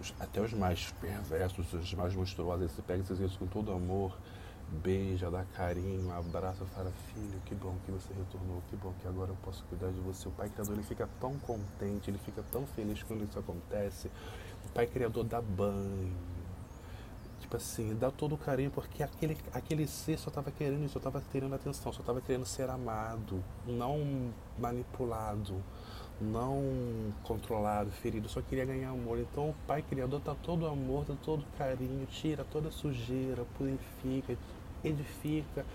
os, 0.00 0.12
até 0.18 0.40
os 0.40 0.52
mais 0.52 0.92
perversos, 1.00 1.72
os 1.72 1.94
mais 1.94 2.14
monstruosos, 2.14 2.72
ele 2.72 2.82
pega 2.86 3.02
esses 3.02 3.16
seres 3.16 3.36
com 3.36 3.46
todo 3.46 3.72
amor 3.72 4.16
beija, 4.70 5.30
dá 5.30 5.44
carinho, 5.56 6.12
abraça, 6.12 6.64
fala, 6.66 6.92
filho, 7.12 7.40
que 7.44 7.54
bom 7.54 7.74
que 7.84 7.90
você 7.90 8.12
retornou, 8.14 8.62
que 8.68 8.76
bom 8.76 8.92
que 9.00 9.08
agora 9.08 9.30
eu 9.30 9.36
posso 9.42 9.64
cuidar 9.64 9.90
de 9.90 10.00
você. 10.00 10.28
O 10.28 10.32
Pai 10.32 10.48
Criador 10.48 10.74
ele 10.74 10.82
fica 10.84 11.08
tão 11.20 11.36
contente, 11.40 12.10
ele 12.10 12.18
fica 12.18 12.42
tão 12.52 12.66
feliz 12.66 13.02
quando 13.02 13.24
isso 13.24 13.38
acontece. 13.38 14.10
O 14.64 14.72
Pai 14.72 14.86
Criador 14.86 15.24
dá 15.24 15.42
banho, 15.42 16.12
tipo 17.50 17.56
assim, 17.56 17.96
dá 17.96 18.12
todo 18.12 18.36
o 18.36 18.38
carinho, 18.38 18.70
porque 18.70 19.02
aquele, 19.02 19.36
aquele 19.52 19.84
ser 19.88 20.16
só 20.16 20.28
estava 20.28 20.52
querendo 20.52 20.84
isso, 20.84 20.92
só 20.92 20.98
estava 21.00 21.20
querendo 21.32 21.52
atenção, 21.52 21.92
só 21.92 22.00
estava 22.00 22.20
querendo 22.20 22.46
ser 22.46 22.70
amado, 22.70 23.42
não 23.66 24.32
manipulado, 24.56 25.56
não 26.20 27.12
controlado, 27.24 27.90
ferido, 27.90 28.28
só 28.28 28.40
queria 28.40 28.64
ganhar 28.64 28.90
amor. 28.90 29.18
Então 29.18 29.50
o 29.50 29.54
Pai 29.66 29.82
Criador 29.82 30.20
dá 30.20 30.32
todo 30.32 30.62
o 30.62 30.68
amor, 30.68 31.04
dá 31.04 31.16
todo 31.24 31.40
o 31.40 31.58
carinho, 31.58 32.06
tira 32.06 32.44
toda 32.44 32.68
a 32.68 32.72
sujeira, 32.72 33.44
purifica, 33.58 34.38
edifica, 34.84 35.66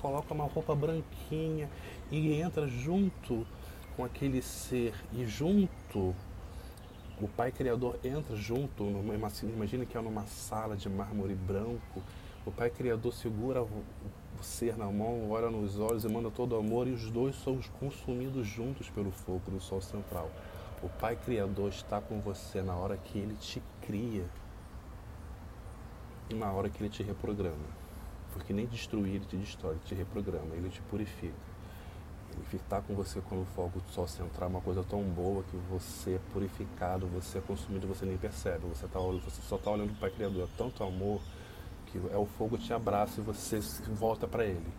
coloca 0.00 0.32
uma 0.32 0.44
roupa 0.44 0.72
branquinha 0.72 1.68
e 2.12 2.32
entra 2.34 2.68
junto 2.68 3.44
com 3.96 4.04
aquele 4.04 4.40
ser 4.40 4.94
e 5.12 5.26
junto 5.26 6.14
o 7.20 7.28
Pai 7.28 7.52
Criador 7.52 7.98
entra 8.02 8.34
junto, 8.34 8.84
numa, 8.84 9.14
imagina 9.14 9.86
que 9.86 9.96
é 9.96 10.00
numa 10.00 10.26
sala 10.26 10.76
de 10.76 10.88
mármore 10.88 11.34
branco, 11.34 12.02
o 12.44 12.50
Pai 12.50 12.70
Criador 12.70 13.12
segura 13.12 13.62
o, 13.62 13.84
ser 14.42 14.76
na 14.76 14.86
mão, 14.86 15.30
olha 15.30 15.48
nos 15.48 15.78
olhos 15.78 16.04
e 16.04 16.08
manda 16.08 16.30
todo 16.30 16.52
o 16.54 16.58
amor, 16.58 16.86
e 16.86 16.90
os 16.90 17.10
dois 17.10 17.34
são 17.36 17.58
consumidos 17.80 18.46
juntos 18.46 18.90
pelo 18.90 19.10
fogo 19.10 19.50
do 19.50 19.60
Sol 19.60 19.80
Central. 19.80 20.30
O 20.82 20.88
Pai 20.88 21.16
Criador 21.16 21.70
está 21.70 22.00
com 22.00 22.20
você 22.20 22.60
na 22.60 22.74
hora 22.74 22.96
que 22.96 23.18
Ele 23.18 23.34
te 23.36 23.62
cria 23.80 24.24
e 26.28 26.34
na 26.34 26.52
hora 26.52 26.68
que 26.68 26.82
Ele 26.82 26.90
te 26.90 27.02
reprograma. 27.02 27.84
Porque 28.34 28.52
nem 28.52 28.66
destruir 28.66 29.14
ele 29.14 29.24
te 29.24 29.36
destrói, 29.36 29.74
ele 29.74 29.80
te 29.84 29.94
reprograma, 29.94 30.54
ele 30.54 30.68
te 30.68 30.82
purifica. 30.82 31.53
Ele 32.36 32.60
está 32.62 32.80
com 32.80 32.94
você 32.94 33.20
quando 33.28 33.42
o 33.42 33.46
fogo 33.46 33.80
sol 33.90 34.06
central 34.06 34.48
é 34.48 34.52
uma 34.52 34.60
coisa 34.60 34.82
tão 34.84 35.02
boa 35.02 35.42
que 35.44 35.56
você 35.70 36.14
é 36.14 36.20
purificado, 36.32 37.06
você 37.06 37.38
é 37.38 37.40
consumido, 37.40 37.86
você 37.86 38.04
nem 38.04 38.16
percebe. 38.16 38.66
Você, 38.68 38.86
tá, 38.86 38.98
você 38.98 39.42
só 39.42 39.56
está 39.56 39.70
olhando 39.70 39.88
para 39.88 39.96
o 39.96 40.00
Pai 40.00 40.10
Criador. 40.10 40.44
É 40.44 40.48
tanto 40.56 40.82
amor 40.84 41.20
que 41.86 41.98
é 42.12 42.16
o 42.16 42.26
fogo 42.26 42.58
te 42.58 42.72
abraça 42.72 43.20
e 43.20 43.24
você 43.24 43.60
volta 43.92 44.26
para 44.26 44.44
ele. 44.44 44.72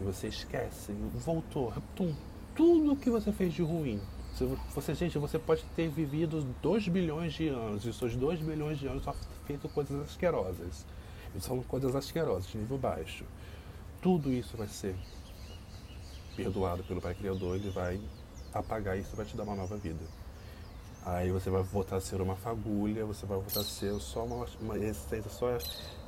E 0.00 0.04
você 0.04 0.28
esquece, 0.28 0.92
voltou, 1.14 1.72
tum, 1.94 2.14
tudo 2.54 2.96
que 2.96 3.10
você 3.10 3.32
fez 3.32 3.54
de 3.54 3.62
ruim. 3.62 4.00
Você, 4.74 4.94
gente, 4.94 5.16
você 5.16 5.38
pode 5.38 5.64
ter 5.74 5.88
vivido 5.88 6.42
2 6.60 6.88
bilhões 6.88 7.32
de 7.32 7.48
anos 7.48 7.86
e 7.86 7.92
seus 7.92 8.14
2 8.14 8.40
bilhões 8.40 8.78
de 8.78 8.86
anos 8.86 9.02
só 9.02 9.14
feito 9.46 9.66
coisas 9.70 9.98
asquerosas 10.02 10.84
são 11.40 11.62
coisas 11.62 11.94
asquerosas, 11.94 12.50
de 12.50 12.58
nível 12.58 12.78
baixo. 12.78 13.24
Tudo 14.00 14.32
isso 14.32 14.56
vai 14.56 14.68
ser 14.68 14.94
perdoado 16.36 16.84
pelo 16.84 17.00
Pai 17.00 17.14
Criador, 17.14 17.56
ele 17.56 17.70
vai 17.70 18.00
apagar 18.52 18.98
isso 18.98 19.16
vai 19.16 19.26
te 19.26 19.36
dar 19.36 19.42
uma 19.42 19.54
nova 19.54 19.76
vida. 19.76 20.04
Aí 21.04 21.30
você 21.30 21.48
vai 21.50 21.62
voltar 21.62 21.96
a 21.96 22.00
ser 22.00 22.20
uma 22.20 22.34
fagulha, 22.34 23.04
você 23.04 23.24
vai 23.26 23.38
voltar 23.38 23.60
a 23.60 23.64
ser 23.64 23.94
só 24.00 24.24
uma, 24.24 24.44
uma 24.60 24.76
essência, 24.78 25.30
só 25.30 25.56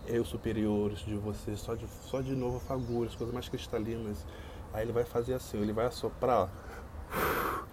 eu 0.07 0.25
superiores 0.25 1.01
de 1.01 1.15
você, 1.15 1.57
só 1.57 1.75
de, 1.75 1.87
só 2.03 2.21
de 2.21 2.35
novo 2.35 2.59
fagulhas, 2.59 3.15
coisas 3.15 3.33
mais 3.33 3.49
cristalinas. 3.49 4.27
Aí 4.73 4.85
ele 4.85 4.93
vai 4.93 5.05
fazer 5.05 5.35
assim, 5.35 5.59
ele 5.59 5.73
vai 5.73 5.87
assoprar. 5.87 6.51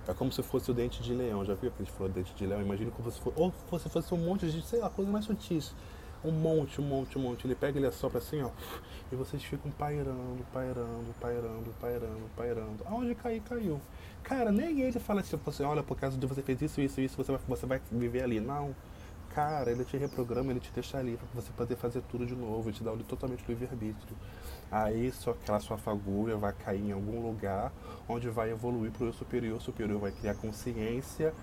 É 0.08 0.14
como 0.14 0.32
se 0.32 0.44
fosse 0.44 0.70
o 0.70 0.74
dente 0.74 1.02
de 1.02 1.14
leão. 1.16 1.44
Já 1.44 1.56
viu 1.56 1.70
aquele 1.70 1.90
falou 1.90 2.12
dente 2.12 2.34
de 2.36 2.46
leão? 2.46 2.62
Imagina 2.62 2.92
como 2.92 3.12
se 3.12 3.20
fosse, 3.20 3.40
ou 3.40 3.80
se 3.80 3.90
fosse 3.90 4.14
um 4.14 4.18
monte 4.18 4.50
de, 4.50 4.62
sei 4.62 4.80
lá, 4.80 4.90
coisa 4.90 5.10
mais 5.10 5.26
sutis 5.26 5.74
um 6.26 6.32
monte, 6.32 6.82
um 6.82 6.84
monte, 6.84 7.18
um 7.18 7.22
monte. 7.22 7.46
Ele 7.46 7.56
pega, 7.56 7.78
ele 7.78 7.88
assopra 7.88 8.20
assim, 8.20 8.42
ó. 8.42 8.50
E 9.12 9.16
vocês 9.16 9.44
ficam 9.44 9.72
pairando, 9.72 10.46
pairando, 10.52 11.14
pairando, 11.20 11.74
pairando, 11.80 12.30
pairando. 12.36 12.84
Aonde 12.86 13.16
cair, 13.16 13.42
caiu. 13.42 13.80
Cara, 14.24 14.52
nem 14.52 14.82
ele 14.82 15.00
fala 15.00 15.22
assim, 15.22 15.38
você 15.38 15.64
olha, 15.64 15.84
por 15.84 15.98
causa 15.98 16.18
de 16.18 16.26
você 16.26 16.42
fez 16.42 16.62
isso, 16.62 16.82
isso, 16.82 17.00
isso, 17.00 17.16
você 17.16 17.32
vai, 17.32 17.42
você 17.48 17.66
vai 17.66 17.82
viver 17.92 18.24
ali. 18.24 18.40
Não. 18.40 18.76
Cara, 19.36 19.70
ele 19.70 19.84
te 19.84 19.98
reprograma, 19.98 20.52
ele 20.52 20.62
te 20.62 20.72
deixa 20.74 20.98
ali 20.98 21.18
para 21.18 21.42
você 21.42 21.52
poder 21.52 21.76
fazer 21.76 22.02
tudo 22.10 22.26
de 22.26 22.34
novo, 22.34 22.70
ele 22.70 22.78
te 22.78 22.84
dá 22.84 22.94
um 22.94 22.98
totalmente 23.00 23.44
livre-arbítrio. 23.48 24.16
Aí 24.72 25.12
só 25.12 25.32
aquela 25.32 25.60
sua 25.60 25.78
fagulha 25.78 26.38
vai 26.38 26.54
cair 26.54 26.82
em 26.82 26.94
algum 26.94 27.22
lugar 27.22 27.72
onde 28.08 28.30
vai 28.30 28.50
evoluir 28.50 28.92
para 28.92 29.08
o 29.08 29.14
superior, 29.14 29.62
superior 29.62 30.00
vai 30.00 30.12
criar 30.12 30.36
consciência 30.36 31.34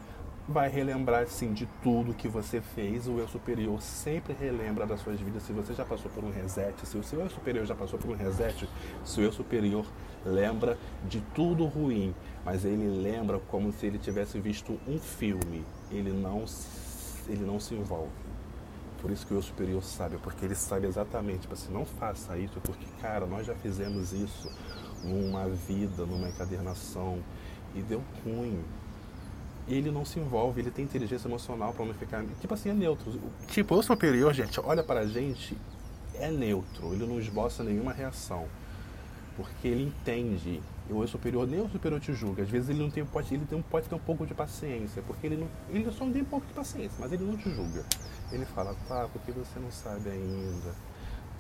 vai 0.49 0.69
relembrar 0.69 1.27
sim 1.29 1.53
de 1.53 1.67
tudo 1.83 2.15
que 2.15 2.29
você 2.29 2.61
fez. 2.61 3.07
O 3.07 3.19
eu 3.19 3.29
superior 3.29 3.81
sempre 3.81 4.33
relembra 4.33 4.87
das 4.87 5.01
suas 5.01 5.21
vidas. 5.21 5.43
Se 5.43 5.53
você 5.53 5.73
já 5.73 5.85
passou 5.85 6.11
por 6.11 6.25
um 6.25 6.31
reset, 6.31 6.75
se 6.87 6.97
o 6.97 7.03
seu 7.03 7.21
eu 7.21 7.31
superior 7.31 7.65
já 7.65 7.75
passou 7.75 7.99
por 7.99 8.11
um 8.11 8.17
reset, 8.17 8.69
seu 9.05 9.25
eu 9.25 9.33
superior 9.33 9.87
lembra 10.25 10.79
de 11.09 11.21
tudo 11.35 11.65
ruim, 11.65 12.15
mas 12.45 12.65
ele 12.65 12.89
lembra 12.89 13.39
como 13.39 13.73
se 13.73 13.87
ele 13.87 13.99
tivesse 13.99 14.39
visto 14.41 14.79
um 14.87 14.99
filme. 14.99 15.65
Ele 15.91 16.13
não 16.13 16.45
ele 17.29 17.45
não 17.45 17.61
se 17.61 17.75
envolve. 17.75 18.11
Por 19.01 19.11
isso 19.11 19.27
que 19.27 19.35
o 19.35 19.37
eu 19.37 19.43
superior 19.43 19.83
sabe, 19.83 20.17
porque 20.19 20.45
ele 20.45 20.55
sabe 20.55 20.87
exatamente, 20.87 21.41
tipo 21.41 21.55
assim, 21.55 21.73
não 21.73 21.85
faça 21.85 22.37
isso, 22.39 22.61
porque 22.61 22.87
cara, 23.01 23.27
nós 23.27 23.47
já 23.47 23.55
fizemos 23.55 24.13
isso 24.13 24.49
numa 25.03 25.49
vida, 25.49 26.07
numa 26.07 26.29
encadernação 26.29 27.19
e 27.75 27.83
deu 27.83 28.03
ruim 28.25 28.63
ele 29.69 29.91
não 29.91 30.05
se 30.05 30.19
envolve, 30.19 30.61
ele 30.61 30.71
tem 30.71 30.85
inteligência 30.85 31.29
emocional 31.29 31.73
para 31.73 31.85
não 31.85 31.95
ficar. 31.95 32.25
Tipo 32.41 32.55
assim, 32.55 32.71
é 32.71 32.75
neutro. 32.75 33.19
Tipo, 33.49 33.77
o 33.77 33.83
superior, 33.83 34.33
gente, 34.35 34.61
olha 34.61 34.83
para 34.83 35.01
a 35.01 35.07
gente, 35.07 35.57
é 36.15 36.31
neutro, 36.31 36.93
ele 36.93 37.07
não 37.07 37.19
esboça 37.19 37.63
nenhuma 37.63 37.93
reação. 37.93 38.47
Porque 39.37 39.67
ele 39.67 39.85
entende 39.85 40.61
O 40.91 41.07
superior, 41.07 41.49
nem 41.49 41.61
o 41.61 41.69
superior 41.71 41.99
te 41.99 42.13
julga. 42.13 42.43
Às 42.43 42.51
vezes 42.51 42.69
ele 42.69 42.81
não 42.81 42.91
tem, 42.91 43.03
pode, 43.05 43.33
ele 43.33 43.47
tem, 43.47 43.63
pode 43.63 43.89
ter 43.89 43.95
um 43.95 43.99
pouco 43.99 44.27
de 44.27 44.35
paciência, 44.35 45.03
porque 45.07 45.27
ele 45.27 45.37
não, 45.37 45.49
ele 45.71 45.91
só 45.91 46.05
não 46.05 46.13
tem 46.13 46.21
um 46.21 46.27
pouco 46.27 46.47
de 46.47 46.53
paciência, 46.53 46.99
mas 46.99 47.11
ele 47.13 47.25
não 47.25 47.37
te 47.37 47.49
julga. 47.51 47.83
Ele 48.31 48.45
fala, 48.45 48.77
tá, 48.87 49.09
porque 49.11 49.33
você 49.33 49.59
não 49.59 49.71
sabe 49.71 50.11
ainda. 50.11 50.75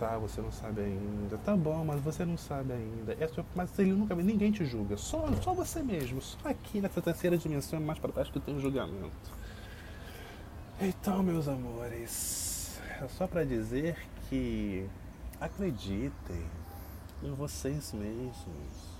Tá, 0.02 0.18
você 0.18 0.40
não 0.40 0.50
sabe 0.50 0.80
ainda. 0.80 1.38
Tá 1.38 1.56
bom, 1.56 1.84
mas 1.84 2.00
você 2.00 2.24
não 2.24 2.36
sabe 2.36 2.72
ainda. 2.72 3.12
É 3.12 3.30
mas 3.54 3.78
ele 3.78 3.92
nunca 3.92 4.16
ninguém 4.16 4.50
te 4.50 4.64
julga. 4.64 4.96
Só, 4.96 5.32
só 5.40 5.54
você 5.54 5.80
mesmo. 5.80 6.20
Só 6.20 6.38
aqui 6.42 6.80
nessa 6.80 7.00
terceira 7.00 7.38
dimensão, 7.38 7.80
mais 7.80 8.00
para 8.00 8.10
baixo, 8.10 8.32
que 8.32 8.40
tem 8.40 8.52
um 8.52 8.58
julgamento. 8.58 9.12
Então, 10.80 11.22
meus 11.22 11.46
amores, 11.46 12.80
é 13.00 13.06
só 13.06 13.28
para 13.28 13.44
dizer 13.44 13.96
que 14.28 14.90
acreditem 15.40 16.42
em 17.22 17.32
vocês 17.34 17.92
mesmos 17.92 18.92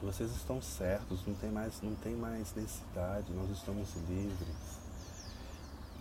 vocês 0.00 0.30
estão 0.32 0.60
certos, 0.60 1.26
não 1.26 1.34
tem 1.34 1.50
mais, 1.50 1.80
não 1.80 1.94
tem 1.94 2.14
mais 2.14 2.54
necessidade, 2.54 3.32
nós 3.32 3.48
estamos 3.50 3.94
livres. 4.06 4.83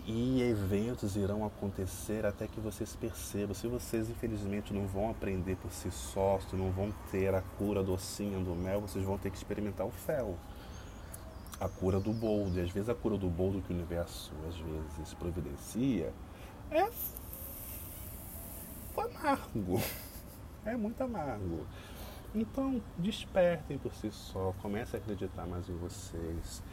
E 0.05 0.41
eventos 0.41 1.15
irão 1.15 1.45
acontecer 1.45 2.25
até 2.25 2.45
que 2.45 2.59
vocês 2.59 2.93
percebam. 2.95 3.53
Se 3.53 3.67
vocês, 3.67 4.09
infelizmente, 4.09 4.73
não 4.73 4.85
vão 4.85 5.09
aprender 5.09 5.55
por 5.55 5.71
si 5.71 5.89
sós, 5.91 6.45
não 6.51 6.71
vão 6.71 6.93
ter 7.09 7.33
a 7.33 7.41
cura 7.57 7.81
docinha 7.81 8.37
do 8.39 8.53
mel, 8.53 8.81
vocês 8.81 9.05
vão 9.05 9.17
ter 9.17 9.29
que 9.31 9.37
experimentar 9.37 9.87
o 9.87 9.91
fel. 9.91 10.37
A 11.57 11.69
cura 11.69 12.01
do 12.01 12.11
boldo. 12.11 12.59
E 12.59 12.61
às 12.61 12.69
vezes 12.69 12.89
a 12.89 12.95
cura 12.95 13.17
do 13.17 13.29
boldo 13.29 13.61
que 13.61 13.71
o 13.71 13.75
universo 13.75 14.33
às 14.49 14.57
vezes 14.57 15.13
providencia 15.13 16.11
é 16.69 16.89
amargo. 19.23 19.81
É 20.65 20.77
muito 20.77 21.01
amargo. 21.03 21.67
Então, 22.33 22.81
despertem 22.97 23.77
por 23.77 23.93
si 23.93 24.09
só, 24.13 24.53
comecem 24.61 24.97
a 24.97 25.03
acreditar 25.03 25.45
mais 25.45 25.67
em 25.67 25.75
vocês. 25.75 26.63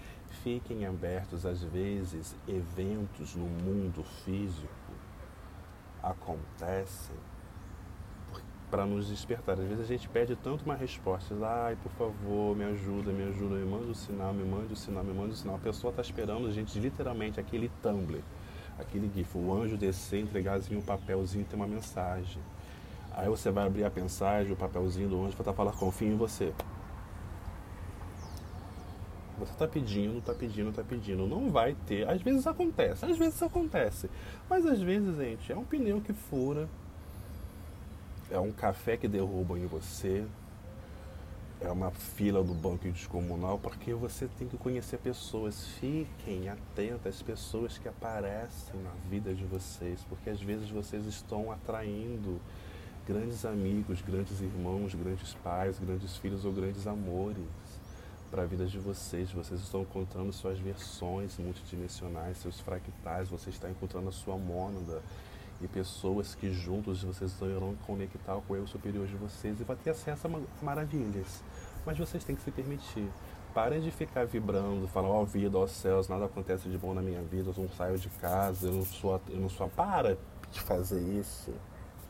Fiquem 0.42 0.86
abertos, 0.86 1.44
às 1.44 1.62
vezes, 1.62 2.34
eventos 2.48 3.34
no 3.34 3.46
mundo 3.46 4.02
físico 4.24 4.70
acontecem 6.02 7.16
para 8.70 8.86
nos 8.86 9.08
despertar. 9.08 9.58
Às 9.58 9.66
vezes 9.66 9.80
a 9.80 9.86
gente 9.86 10.08
pede 10.08 10.36
tanto 10.36 10.64
uma 10.64 10.76
resposta, 10.76 11.34
ai, 11.42 11.76
por 11.82 11.90
favor, 11.92 12.56
me 12.56 12.64
ajuda, 12.64 13.12
me 13.12 13.24
ajuda, 13.24 13.56
me 13.56 13.64
manda 13.64 13.86
o 13.86 13.90
um 13.90 13.94
sinal, 13.94 14.32
me 14.32 14.44
manda 14.44 14.68
o 14.68 14.72
um 14.72 14.76
sinal, 14.76 15.04
me 15.04 15.12
manda 15.12 15.28
o 15.28 15.32
um 15.32 15.36
sinal. 15.36 15.56
A 15.56 15.58
pessoa 15.58 15.90
está 15.90 16.00
esperando 16.00 16.46
a 16.46 16.52
gente 16.52 16.78
literalmente 16.78 17.40
aquele 17.40 17.70
Tumblr, 17.82 18.22
aquele 18.78 19.10
GIF, 19.12 19.36
o 19.36 19.52
anjo 19.52 19.76
descer, 19.76 20.20
entregarzinho 20.20 20.78
um 20.78 20.82
papelzinho, 20.82 21.44
tem 21.44 21.58
uma 21.58 21.66
mensagem. 21.66 22.40
Aí 23.12 23.28
você 23.28 23.50
vai 23.50 23.66
abrir 23.66 23.84
a 23.84 23.90
mensagem, 23.90 24.52
o 24.52 24.56
papelzinho 24.56 25.08
do 25.08 25.16
anjo, 25.16 25.32
vai 25.32 25.40
estar 25.40 25.52
falando, 25.52 25.76
confio 25.76 26.08
em 26.08 26.16
você. 26.16 26.54
Você 29.40 29.52
está 29.52 29.66
pedindo, 29.66 30.18
está 30.18 30.34
pedindo, 30.34 30.68
está 30.68 30.84
pedindo. 30.84 31.26
Não 31.26 31.50
vai 31.50 31.74
ter. 31.86 32.06
Às 32.06 32.20
vezes 32.20 32.46
acontece, 32.46 33.06
às 33.06 33.16
vezes 33.16 33.42
acontece. 33.42 34.10
Mas 34.50 34.66
às 34.66 34.80
vezes, 34.80 35.16
gente, 35.16 35.50
é 35.50 35.56
um 35.56 35.64
pneu 35.64 35.98
que 36.02 36.12
fura. 36.12 36.68
É 38.30 38.38
um 38.38 38.52
café 38.52 38.98
que 38.98 39.08
derruba 39.08 39.58
em 39.58 39.64
você. 39.64 40.26
É 41.58 41.70
uma 41.70 41.90
fila 41.90 42.42
do 42.44 42.52
banco 42.52 42.90
descomunal, 42.90 43.58
porque 43.58 43.94
você 43.94 44.28
tem 44.38 44.46
que 44.46 44.58
conhecer 44.58 44.98
pessoas. 44.98 45.66
Fiquem 45.80 46.50
atentos 46.50 47.06
às 47.06 47.22
pessoas 47.22 47.78
que 47.78 47.88
aparecem 47.88 48.78
na 48.82 48.92
vida 49.08 49.34
de 49.34 49.44
vocês, 49.44 50.04
porque 50.06 50.28
às 50.28 50.40
vezes 50.40 50.68
vocês 50.68 51.06
estão 51.06 51.50
atraindo 51.50 52.38
grandes 53.06 53.46
amigos, 53.46 54.02
grandes 54.02 54.40
irmãos, 54.42 54.94
grandes 54.94 55.32
pais, 55.42 55.78
grandes 55.78 56.16
filhos 56.18 56.44
ou 56.44 56.52
grandes 56.52 56.86
amores 56.86 57.44
para 58.30 58.42
a 58.42 58.46
vida 58.46 58.66
de 58.66 58.78
vocês. 58.78 59.30
Vocês 59.32 59.60
estão 59.60 59.82
encontrando 59.82 60.32
suas 60.32 60.58
versões 60.58 61.36
multidimensionais, 61.38 62.38
seus 62.38 62.60
fractais, 62.60 63.28
você 63.28 63.50
está 63.50 63.68
encontrando 63.68 64.08
a 64.08 64.12
sua 64.12 64.36
mônada 64.36 65.02
e 65.60 65.68
pessoas 65.68 66.34
que 66.34 66.50
juntos 66.52 67.02
vocês 67.02 67.38
irão 67.42 67.74
conectar 67.86 68.34
com 68.46 68.54
o 68.54 68.56
eu 68.56 68.66
superior 68.66 69.06
de 69.06 69.14
vocês 69.16 69.60
e 69.60 69.64
vai 69.64 69.76
ter 69.76 69.90
acesso 69.90 70.26
a 70.26 70.64
maravilhas. 70.64 71.42
Mas 71.84 71.98
vocês 71.98 72.24
têm 72.24 72.36
que 72.36 72.42
se 72.42 72.50
permitir. 72.50 73.08
Parem 73.52 73.80
de 73.80 73.90
ficar 73.90 74.24
vibrando, 74.26 74.86
falar, 74.86 75.08
ó 75.08 75.22
oh, 75.22 75.26
vida, 75.26 75.58
ó 75.58 75.64
oh, 75.64 75.68
céus, 75.68 76.08
nada 76.08 76.26
acontece 76.26 76.68
de 76.68 76.78
bom 76.78 76.94
na 76.94 77.02
minha 77.02 77.20
vida, 77.22 77.50
eu 77.50 77.62
não 77.62 77.68
saio 77.70 77.98
de 77.98 78.08
casa, 78.08 78.68
eu 78.68 78.72
não 78.72 78.84
sou. 78.84 79.20
Eu 79.28 79.40
não 79.40 79.48
sou 79.48 79.68
para 79.68 80.16
de 80.52 80.60
fazer 80.60 81.00
isso 81.18 81.52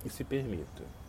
e 0.05 0.11
se 0.11 0.23
permita. 0.23 1.00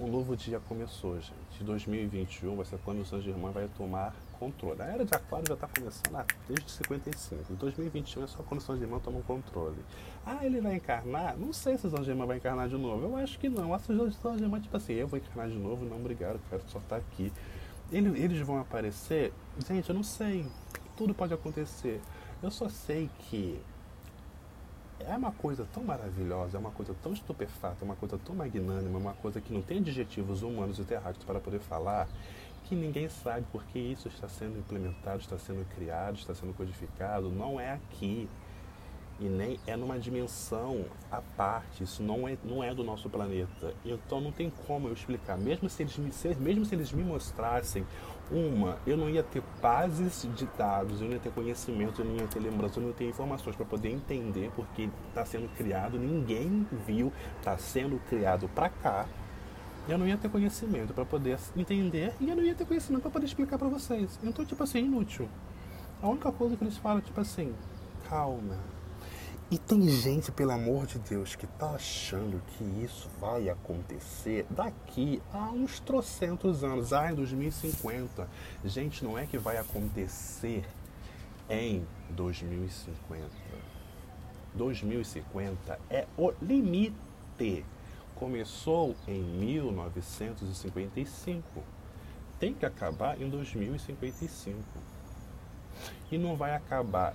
Um 0.00 0.08
novo 0.08 0.36
dia 0.36 0.58
começou, 0.58 1.20
gente. 1.20 1.62
2021 1.62 2.56
vai 2.56 2.64
ser 2.64 2.80
quando 2.84 3.02
o 3.02 3.04
São 3.04 3.20
Germain 3.20 3.52
vai 3.52 3.68
tomar 3.78 4.12
controle. 4.40 4.82
A 4.82 4.86
era 4.86 5.04
de 5.04 5.14
Aquário 5.14 5.46
já 5.46 5.54
está 5.54 5.68
começando 5.68 6.26
desde 6.48 6.68
55. 6.68 7.52
Em 7.52 7.54
2021 7.54 8.24
é 8.24 8.26
só 8.26 8.42
quando 8.42 8.60
o 8.60 8.64
São 8.64 8.76
Germain 8.76 8.98
toma 8.98 9.20
o 9.20 9.22
controle. 9.22 9.78
Ah, 10.26 10.44
ele 10.44 10.60
vai 10.60 10.74
encarnar? 10.74 11.38
Não 11.38 11.52
sei 11.52 11.78
se 11.78 11.86
o 11.86 11.90
São 11.90 12.02
Germain 12.02 12.26
vai 12.26 12.38
encarnar 12.38 12.68
de 12.68 12.76
novo. 12.76 13.06
Eu 13.06 13.16
acho 13.16 13.38
que 13.38 13.48
não. 13.48 13.72
A 13.72 13.78
São 13.78 14.36
Germain, 14.36 14.60
tipo 14.60 14.76
assim, 14.76 14.94
eu 14.94 15.06
vou 15.06 15.16
encarnar 15.16 15.48
de 15.48 15.56
novo? 15.56 15.84
Não, 15.84 15.96
obrigado, 15.96 16.40
quero 16.50 16.62
só 16.66 16.80
estar 16.80 16.96
aqui. 16.96 17.32
Eles 17.92 18.40
vão 18.40 18.58
aparecer? 18.58 19.32
Gente, 19.64 19.88
eu 19.88 19.94
não 19.94 20.02
sei. 20.02 20.44
Tudo 20.96 21.14
pode 21.14 21.32
acontecer. 21.32 22.00
Eu 22.42 22.50
só 22.50 22.68
sei 22.68 23.08
que 23.20 23.60
é 25.00 25.16
uma 25.16 25.32
coisa 25.32 25.66
tão 25.72 25.82
maravilhosa, 25.82 26.56
é 26.56 26.60
uma 26.60 26.70
coisa 26.70 26.94
tão 27.02 27.12
estupefata, 27.12 27.78
é 27.80 27.84
uma 27.84 27.96
coisa 27.96 28.18
tão 28.18 28.34
magnânima, 28.34 28.98
uma 28.98 29.14
coisa 29.14 29.40
que 29.40 29.52
não 29.52 29.62
tem 29.62 29.78
adjetivos 29.78 30.42
humanos 30.42 30.78
e 30.78 30.84
terráqueos 30.84 31.24
para 31.24 31.40
poder 31.40 31.60
falar, 31.60 32.08
que 32.64 32.74
ninguém 32.74 33.08
sabe 33.08 33.46
porque 33.52 33.78
isso 33.78 34.08
está 34.08 34.28
sendo 34.28 34.58
implementado, 34.58 35.20
está 35.20 35.38
sendo 35.38 35.64
criado, 35.74 36.16
está 36.16 36.34
sendo 36.34 36.54
codificado. 36.54 37.28
Não 37.28 37.60
é 37.60 37.72
aqui 37.72 38.28
e 39.20 39.24
nem 39.24 39.58
é 39.66 39.76
numa 39.76 39.98
dimensão 39.98 40.84
à 41.10 41.20
parte. 41.20 41.84
Isso 41.84 42.02
não 42.02 42.26
é, 42.26 42.36
não 42.44 42.62
é 42.62 42.74
do 42.74 42.82
nosso 42.82 43.08
planeta. 43.08 43.74
Então 43.84 44.20
não 44.20 44.32
tem 44.32 44.50
como 44.66 44.88
eu 44.88 44.92
explicar. 44.92 45.38
Mesmo 45.38 45.68
se 45.68 45.82
eles 45.82 45.96
me, 45.96 46.10
mesmo 46.40 46.64
se 46.64 46.74
eles 46.74 46.92
me 46.92 47.02
mostrassem 47.02 47.86
uma, 48.30 48.78
eu 48.86 48.96
não 48.96 49.08
ia 49.08 49.22
ter 49.22 49.42
bases 49.60 50.26
de 50.34 50.46
dados, 50.58 51.00
eu 51.00 51.06
não 51.06 51.14
ia 51.14 51.20
ter 51.20 51.30
conhecimento, 51.32 52.00
eu 52.00 52.06
não 52.06 52.16
ia 52.16 52.26
ter 52.26 52.40
lembrança, 52.40 52.78
eu 52.78 52.82
não 52.82 52.88
ia 52.88 52.94
ter 52.94 53.08
informações 53.08 53.54
para 53.54 53.66
poder 53.66 53.90
entender 53.90 54.50
porque 54.56 54.88
está 55.08 55.24
sendo 55.24 55.48
criado, 55.56 55.98
ninguém 55.98 56.66
viu, 56.86 57.12
está 57.38 57.56
sendo 57.58 58.00
criado 58.08 58.48
para 58.48 58.68
cá. 58.68 59.06
Eu 59.86 59.98
não 59.98 60.08
ia 60.08 60.16
ter 60.16 60.30
conhecimento 60.30 60.94
para 60.94 61.04
poder 61.04 61.38
entender 61.54 62.14
e 62.18 62.30
eu 62.30 62.34
não 62.34 62.42
ia 62.42 62.54
ter 62.54 62.64
conhecimento 62.64 63.02
para 63.02 63.10
poder 63.10 63.26
explicar 63.26 63.58
para 63.58 63.68
vocês. 63.68 64.18
Então, 64.22 64.42
tipo 64.42 64.62
assim, 64.62 64.78
inútil. 64.78 65.28
A 66.02 66.08
única 66.08 66.32
coisa 66.32 66.56
que 66.56 66.64
eles 66.64 66.78
falam, 66.78 67.02
tipo 67.02 67.20
assim, 67.20 67.54
calma, 68.08 68.58
e 69.50 69.58
tem 69.58 69.86
gente, 69.88 70.30
pelo 70.32 70.52
amor 70.52 70.86
de 70.86 70.98
Deus, 70.98 71.36
que 71.36 71.46
tá 71.46 71.72
achando 71.72 72.40
que 72.46 72.64
isso 72.82 73.10
vai 73.20 73.46
acontecer 73.48 74.46
daqui 74.48 75.20
a 75.32 75.50
uns 75.50 75.78
trocentos 75.80 76.64
anos, 76.64 76.94
ah, 76.94 77.12
em 77.12 77.14
2050. 77.14 78.26
Gente, 78.64 79.04
não 79.04 79.18
é 79.18 79.26
que 79.26 79.36
vai 79.36 79.58
acontecer 79.58 80.64
em 81.48 81.86
2050. 82.10 83.30
2050 84.54 85.78
é 85.90 86.06
o 86.16 86.32
limite. 86.40 86.96
Começou 88.14 88.96
em 89.06 89.22
1955. 89.22 91.62
Tem 92.40 92.54
que 92.54 92.64
acabar 92.64 93.20
em 93.20 93.28
2055. 93.28 94.56
E 96.10 96.16
não 96.16 96.34
vai 96.34 96.56
acabar 96.56 97.14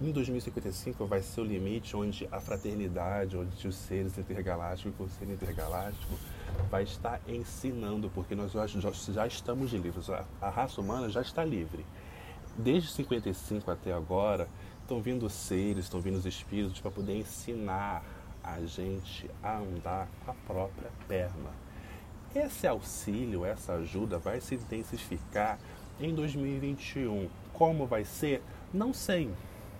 em 0.00 0.10
2055 0.10 1.06
vai 1.06 1.22
ser 1.22 1.40
o 1.40 1.44
limite 1.44 1.96
onde 1.96 2.28
a 2.32 2.40
fraternidade, 2.40 3.36
onde 3.36 3.68
os 3.68 3.76
seres 3.76 4.18
intergalácticos 4.18 4.98
e 4.98 5.02
o 5.02 5.18
ser 5.18 5.32
intergaláctico 5.32 6.14
vai 6.70 6.82
estar 6.82 7.20
ensinando, 7.28 8.10
porque 8.10 8.34
nós 8.34 8.52
já, 8.52 9.26
estamos 9.26 9.72
livres, 9.72 10.10
a, 10.10 10.24
a 10.40 10.50
raça 10.50 10.80
humana 10.80 11.08
já 11.08 11.20
está 11.20 11.44
livre. 11.44 11.84
Desde 12.56 12.90
55 12.90 13.70
até 13.70 13.92
agora, 13.92 14.48
estão 14.80 15.00
vindo 15.00 15.28
seres, 15.30 15.84
estão 15.84 16.00
vindo 16.00 16.16
os 16.16 16.26
espíritos 16.26 16.80
para 16.80 16.90
poder 16.90 17.16
ensinar 17.16 18.04
a 18.42 18.60
gente 18.62 19.30
a 19.42 19.58
andar 19.58 20.08
com 20.24 20.30
a 20.32 20.34
própria 20.34 20.90
perna. 21.06 21.50
Esse 22.34 22.66
auxílio, 22.66 23.44
essa 23.44 23.74
ajuda 23.74 24.18
vai 24.18 24.40
se 24.40 24.54
intensificar 24.54 25.58
em 26.00 26.14
2021. 26.14 27.28
Como 27.52 27.86
vai 27.86 28.04
ser? 28.04 28.42
Não 28.72 28.92
sei. 28.92 29.30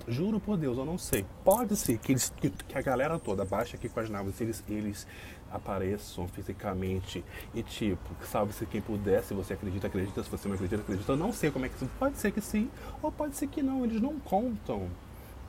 Juro 0.09 0.41
por 0.41 0.57
Deus, 0.57 0.79
eu 0.79 0.85
não 0.85 0.99
sei. 0.99 1.25
Pode 1.45 1.77
ser 1.77 1.99
que, 1.99 2.13
eles, 2.13 2.33
que, 2.37 2.51
que 2.51 2.79
a 2.79 2.83
galera 2.83 3.19
toda 3.19 3.45
baixe 3.45 3.77
aqui 3.77 3.89
com 3.89 4.01
as 4.01 4.11
naves, 4.11 4.41
eles, 4.41 4.65
eles 4.69 5.07
apareçam 5.51 6.27
fisicamente 6.29 7.25
e 7.55 7.63
tipo, 7.63 8.09
salve-se 8.25 8.65
quem 8.67 8.81
puder, 8.81 9.23
se 9.23 9.35
você 9.35 9.53
acredita, 9.53 9.87
acredita, 9.87 10.23
se 10.23 10.31
você 10.31 10.49
não 10.49 10.55
acredita, 10.55 10.83
acredita. 10.83 11.13
Eu 11.13 11.17
não 11.17 11.33
sei 11.33 11.51
como 11.51 11.67
é 11.67 11.69
que 11.69 11.77
isso. 11.77 11.91
Pode 11.99 12.19
ser 12.19 12.33
que 12.33 12.41
sim, 12.41 12.71
ou 13.03 13.13
pode 13.13 13.37
ser 13.37 13.47
que 13.47 13.63
não, 13.63 13.85
eles 13.85 14.01
não 14.01 14.19
contam 14.21 14.89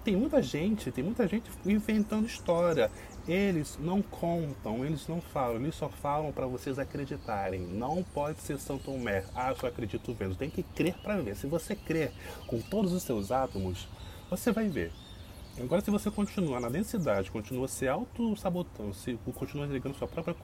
tem 0.04 0.18
muita 0.18 0.42
gente, 0.42 0.92
tem 0.92 1.04
muita 1.04 1.26
gente 1.28 1.50
inventando 1.66 2.26
história. 2.26 2.92
Eles 3.26 3.80
não 3.80 4.02
contam, 4.02 4.84
eles 4.84 5.08
não 5.08 5.22
falam, 5.22 5.56
eles 5.56 5.76
só 5.76 5.88
falam 5.88 6.32
para 6.34 6.46
vocês 6.46 6.78
acreditarem. 6.78 7.62
Não 7.62 8.04
pode 8.04 8.40
ser 8.42 8.60
São 8.60 8.78
Tomé. 8.78 9.24
Ah, 9.34 9.56
só 9.56 9.68
acredito 9.68 10.14
vendo. 10.14 10.36
Tem 10.36 10.50
que 10.50 10.62
crer 10.62 10.96
para 11.02 11.22
ver. 11.22 11.38
Se 11.38 11.48
você 11.48 11.74
crer 11.74 12.12
com 12.48 12.60
todos 12.60 12.92
os 12.92 13.04
seus 13.04 13.32
átomos, 13.32 13.88
você 14.38 14.52
vai 14.52 14.68
ver. 14.68 14.92
Agora, 15.60 15.82
se 15.82 15.92
você 15.92 16.10
continuar 16.10 16.60
na 16.60 16.68
densidade, 16.68 17.30
continua 17.30 17.68
se 17.68 17.88
auto-sabotando, 17.88 18.94
se 18.94 19.18
continua 19.36 19.68
ligando 19.68 19.96
sua 19.96 20.08
própria 20.08 20.36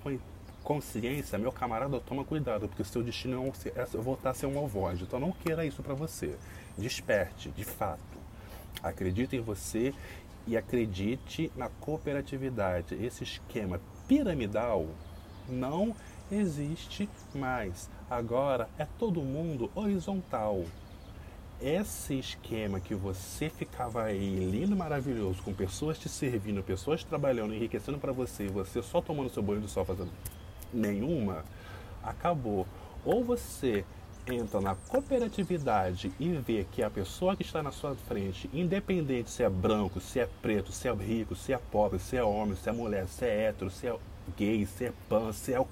consciência, 0.63 1.39
meu 1.39 1.51
camarada, 1.51 1.99
toma 1.99 2.23
cuidado, 2.23 2.67
porque 2.67 2.83
seu 2.83 3.01
destino 3.01 3.51
é, 3.75 3.81
é 3.81 3.85
voltar 3.97 4.29
a 4.29 4.33
ser 4.35 4.45
um 4.45 4.63
ovoide. 4.63 5.03
Então, 5.03 5.19
não 5.19 5.31
queira 5.31 5.65
isso 5.65 5.81
para 5.81 5.95
você. 5.95 6.35
Desperte, 6.77 7.49
de 7.49 7.63
fato. 7.63 7.99
Acredite 8.83 9.35
em 9.35 9.41
você 9.41 9.93
e 10.45 10.55
acredite 10.55 11.51
na 11.55 11.69
cooperatividade. 11.69 12.93
Esse 13.03 13.23
esquema 13.23 13.81
piramidal 14.07 14.85
não 15.47 15.95
existe 16.31 17.09
mais. 17.33 17.89
Agora 18.07 18.69
é 18.77 18.85
todo 18.85 19.21
mundo 19.21 19.71
horizontal. 19.73 20.63
Esse 21.61 22.17
esquema 22.17 22.79
que 22.79 22.95
você 22.95 23.49
ficava 23.49 24.03
aí 24.03 24.49
lindo, 24.49 24.77
maravilhoso, 24.77 25.43
com 25.43 25.53
pessoas 25.53 25.99
te 25.99 26.07
servindo, 26.07 26.63
pessoas 26.63 27.03
trabalhando, 27.03 27.53
enriquecendo 27.53 27.97
para 27.97 28.13
você 28.13 28.45
e 28.45 28.47
você 28.47 28.81
só 28.81 29.01
tomando 29.01 29.29
seu 29.29 29.43
banho 29.43 29.59
de 29.59 29.67
sol 29.67 29.83
fazendo 29.83 30.09
nenhuma, 30.73 31.43
acabou. 32.01 32.65
Ou 33.03 33.25
você 33.25 33.83
entra 34.25 34.61
na 34.61 34.75
cooperatividade 34.75 36.13
e 36.17 36.29
vê 36.29 36.65
que 36.71 36.81
a 36.81 36.89
pessoa 36.89 37.35
que 37.35 37.43
está 37.43 37.61
na 37.61 37.73
sua 37.73 37.93
frente, 37.93 38.49
independente 38.53 39.29
se 39.29 39.43
é 39.43 39.49
branco, 39.49 39.99
se 39.99 40.21
é 40.21 40.29
preto, 40.41 40.71
se 40.71 40.87
é 40.87 40.93
rico, 40.93 41.35
se 41.35 41.51
é 41.51 41.57
pobre, 41.57 41.99
se 41.99 42.15
é 42.15 42.23
homem, 42.23 42.55
se 42.55 42.69
é 42.69 42.71
mulher, 42.71 43.05
se 43.09 43.25
é 43.25 43.47
hétero, 43.47 43.69
se 43.69 43.85
é 43.85 43.97
gay, 44.37 44.65
se 44.65 44.85
é 44.85 44.93
pan, 45.09 45.33
se 45.33 45.53
é 45.53 45.65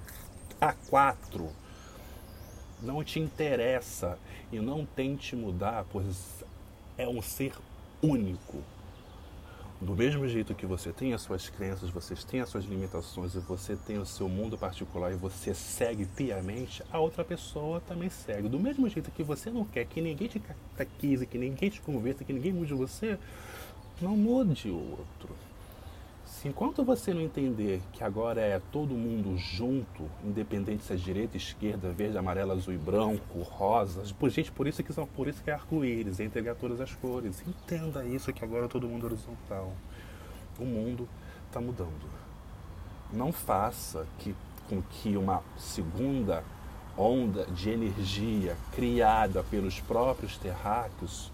A4, 0.59 1.47
não 2.81 3.03
te 3.03 3.19
interessa 3.19 4.17
e 4.51 4.59
não 4.59 4.85
tente 4.85 5.35
mudar, 5.35 5.85
pois 5.91 6.43
é 6.97 7.07
um 7.07 7.21
ser 7.21 7.53
único. 8.01 8.61
Do 9.79 9.95
mesmo 9.95 10.27
jeito 10.27 10.55
que 10.55 10.65
você 10.65 10.91
tem 10.91 11.13
as 11.13 11.21
suas 11.21 11.49
crenças, 11.49 11.91
você 11.91 12.15
tem 12.15 12.41
as 12.41 12.49
suas 12.49 12.65
limitações 12.65 13.35
e 13.35 13.39
você 13.39 13.75
tem 13.75 13.99
o 13.99 14.05
seu 14.07 14.27
mundo 14.27 14.57
particular 14.57 15.11
e 15.11 15.15
você 15.15 15.53
segue 15.53 16.05
piamente, 16.05 16.83
a 16.91 16.99
outra 16.99 17.23
pessoa 17.23 17.79
também 17.81 18.09
segue. 18.09 18.49
Do 18.49 18.59
mesmo 18.59 18.89
jeito 18.89 19.11
que 19.11 19.21
você 19.21 19.51
não 19.51 19.63
quer 19.65 19.85
que 19.85 20.01
ninguém 20.01 20.27
te 20.27 20.39
catequize, 20.39 21.27
que 21.27 21.37
ninguém 21.37 21.69
te 21.69 21.79
conversa, 21.79 22.23
que 22.23 22.33
ninguém 22.33 22.53
mude 22.53 22.73
você, 22.73 23.19
não 24.01 24.17
mude 24.17 24.67
o 24.69 24.97
outro. 24.97 25.46
Se 26.27 26.49
enquanto 26.49 26.83
você 26.83 27.13
não 27.13 27.21
entender 27.21 27.81
que 27.93 28.03
agora 28.03 28.41
é 28.41 28.61
todo 28.71 28.93
mundo 28.93 29.37
junto, 29.37 30.11
independente 30.25 30.83
se 30.83 30.91
é 30.91 30.95
direita, 30.97 31.37
esquerda, 31.37 31.89
verde, 31.93 32.17
amarelo, 32.17 32.51
azul 32.51 32.73
e 32.73 32.77
branco, 32.77 33.41
rosa, 33.41 34.03
por 34.19 34.29
gente, 34.29 34.51
por 34.51 34.67
isso 34.67 34.83
que 34.83 34.91
são, 34.91 35.07
por 35.07 35.29
isso 35.29 35.41
que 35.41 35.49
é 35.49 35.53
arco-íris, 35.53 36.19
é 36.19 36.25
entregar 36.25 36.55
todas 36.55 36.81
as 36.81 36.93
cores. 36.93 37.41
Entenda 37.47 38.03
isso 38.03 38.33
que 38.33 38.43
agora 38.43 38.65
é 38.65 38.67
todo 38.67 38.89
mundo 38.89 39.05
horizontal. 39.05 39.71
O 40.59 40.65
mundo 40.65 41.07
está 41.47 41.61
mudando. 41.61 42.09
Não 43.11 43.31
faça 43.31 44.05
que, 44.19 44.35
com 44.67 44.81
que 44.81 45.15
uma 45.15 45.41
segunda 45.57 46.43
onda 46.97 47.45
de 47.45 47.69
energia 47.69 48.57
criada 48.73 49.43
pelos 49.43 49.79
próprios 49.79 50.37
terráqueos 50.37 51.31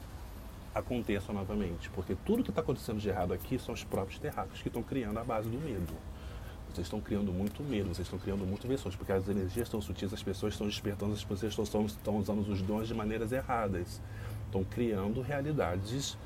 aconteça 0.74 1.32
novamente. 1.32 1.90
Porque 1.90 2.16
tudo 2.26 2.44
que 2.44 2.50
está 2.50 2.62
acontecendo 2.62 3.00
de 3.00 3.10
errado 3.10 3.34
aqui 3.34 3.60
são 3.60 3.74
os 3.74 3.84
próprios 3.84 4.20
terráqueos 4.20 4.62
que 4.62 4.68
estão 4.68 4.84
criando 4.84 5.18
a 5.18 5.24
base 5.24 5.50
do 5.50 5.58
medo. 5.60 5.94
Vocês 6.74 6.88
estão 6.88 7.00
criando 7.00 7.32
muito 7.32 7.62
medo, 7.64 7.94
vocês 7.94 8.08
estão 8.08 8.18
criando 8.18 8.46
muito 8.48 8.68
versões, 8.68 8.96
porque 8.96 9.12
as 9.12 9.28
energias 9.28 9.68
estão 9.68 9.80
sutis, 9.80 10.12
as 10.12 10.24
pessoas 10.24 10.56
estão 10.56 10.66
despertando, 10.66 11.14
as 11.14 11.24
pessoas 11.24 11.68
estão, 11.68 11.86
estão 11.86 12.18
usando 12.18 12.40
os 12.40 12.62
dons 12.64 12.88
de 12.88 12.96
maneiras 12.96 13.32
erradas. 13.32 14.02
Estão 14.46 14.64
criando 14.64 15.22
realidades 15.22 16.18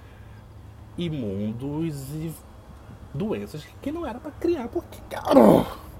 imundos 0.97 2.09
e 2.11 2.33
doenças 3.13 3.65
que 3.81 3.91
não 3.91 4.05
era 4.05 4.19
para 4.19 4.31
criar, 4.31 4.67
porque, 4.69 4.97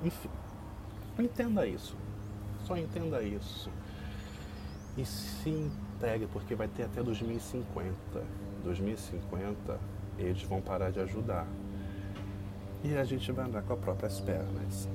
enfim, 0.04 0.30
entenda 1.20 1.68
isso. 1.68 1.96
Só 2.66 2.78
entenda 2.78 3.22
isso. 3.22 3.70
E 4.98 5.06
sim 5.06 5.72
porque 6.32 6.56
vai 6.56 6.68
ter 6.68 6.84
até 6.84 7.02
2050. 7.02 7.94
2050 8.64 9.80
eles 10.18 10.44
vão 10.44 10.62
parar 10.62 10.92
de 10.92 11.00
ajudar. 11.00 11.48
E 12.84 12.96
a 12.96 13.04
gente 13.04 13.32
vai 13.32 13.46
andar 13.46 13.62
com 13.64 13.74
as 13.74 13.80
próprias 13.80 14.20
pernas. 14.20 14.88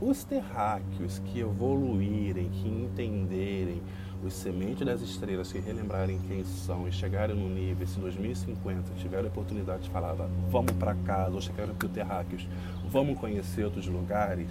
Os 0.00 0.24
terráqueos 0.24 1.20
que 1.20 1.40
evoluírem, 1.40 2.50
que 2.50 2.68
entenderem 2.68 3.82
os 4.22 4.34
sementes 4.34 4.84
das 4.84 5.00
estrelas, 5.00 5.52
que 5.52 5.58
relembrarem 5.58 6.18
quem 6.26 6.42
são 6.44 6.88
e 6.88 6.92
chegarem 6.92 7.36
no 7.36 7.48
nível, 7.48 7.86
se 7.86 7.98
2050 7.98 8.94
tiverem 8.96 9.26
a 9.26 9.28
oportunidade 9.28 9.84
de 9.84 9.90
falar, 9.90 10.14
vamos 10.50 10.72
para 10.72 10.94
casa, 10.94 11.34
ou 11.34 11.40
chegarem 11.40 11.74
para 11.74 11.86
o 11.86 11.88
terráqueos, 11.88 12.46
vamos 12.88 13.18
conhecer 13.18 13.64
outros 13.64 13.86
lugares. 13.86 14.50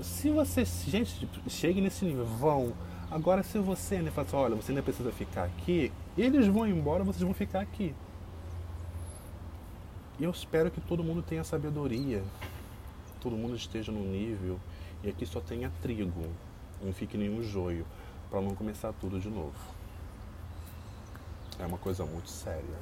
Se 0.00 0.30
vocês, 0.30 0.84
gente, 0.86 1.28
cheguem 1.48 1.82
nesse 1.82 2.04
nível, 2.04 2.24
vão 2.24 2.72
Agora, 3.12 3.42
se 3.42 3.58
você 3.58 3.96
ainda 3.96 4.10
fala 4.10 4.26
assim, 4.26 4.36
olha, 4.36 4.56
você 4.56 4.72
ainda 4.72 4.82
precisa 4.82 5.12
ficar 5.12 5.44
aqui, 5.44 5.92
eles 6.16 6.46
vão 6.46 6.66
embora, 6.66 7.04
vocês 7.04 7.22
vão 7.22 7.34
ficar 7.34 7.60
aqui. 7.60 7.94
E 10.18 10.24
eu 10.24 10.30
espero 10.30 10.70
que 10.70 10.80
todo 10.80 11.04
mundo 11.04 11.20
tenha 11.20 11.44
sabedoria, 11.44 12.24
todo 13.20 13.36
mundo 13.36 13.54
esteja 13.54 13.92
no 13.92 14.00
nível, 14.00 14.58
e 15.04 15.10
aqui 15.10 15.26
só 15.26 15.40
tenha 15.40 15.70
trigo, 15.82 16.24
não 16.82 16.90
fique 16.94 17.18
nenhum 17.18 17.42
joio, 17.42 17.84
para 18.30 18.40
não 18.40 18.54
começar 18.54 18.94
tudo 18.94 19.20
de 19.20 19.28
novo. 19.28 19.52
É 21.58 21.66
uma 21.66 21.76
coisa 21.76 22.06
muito 22.06 22.30
séria. 22.30 22.78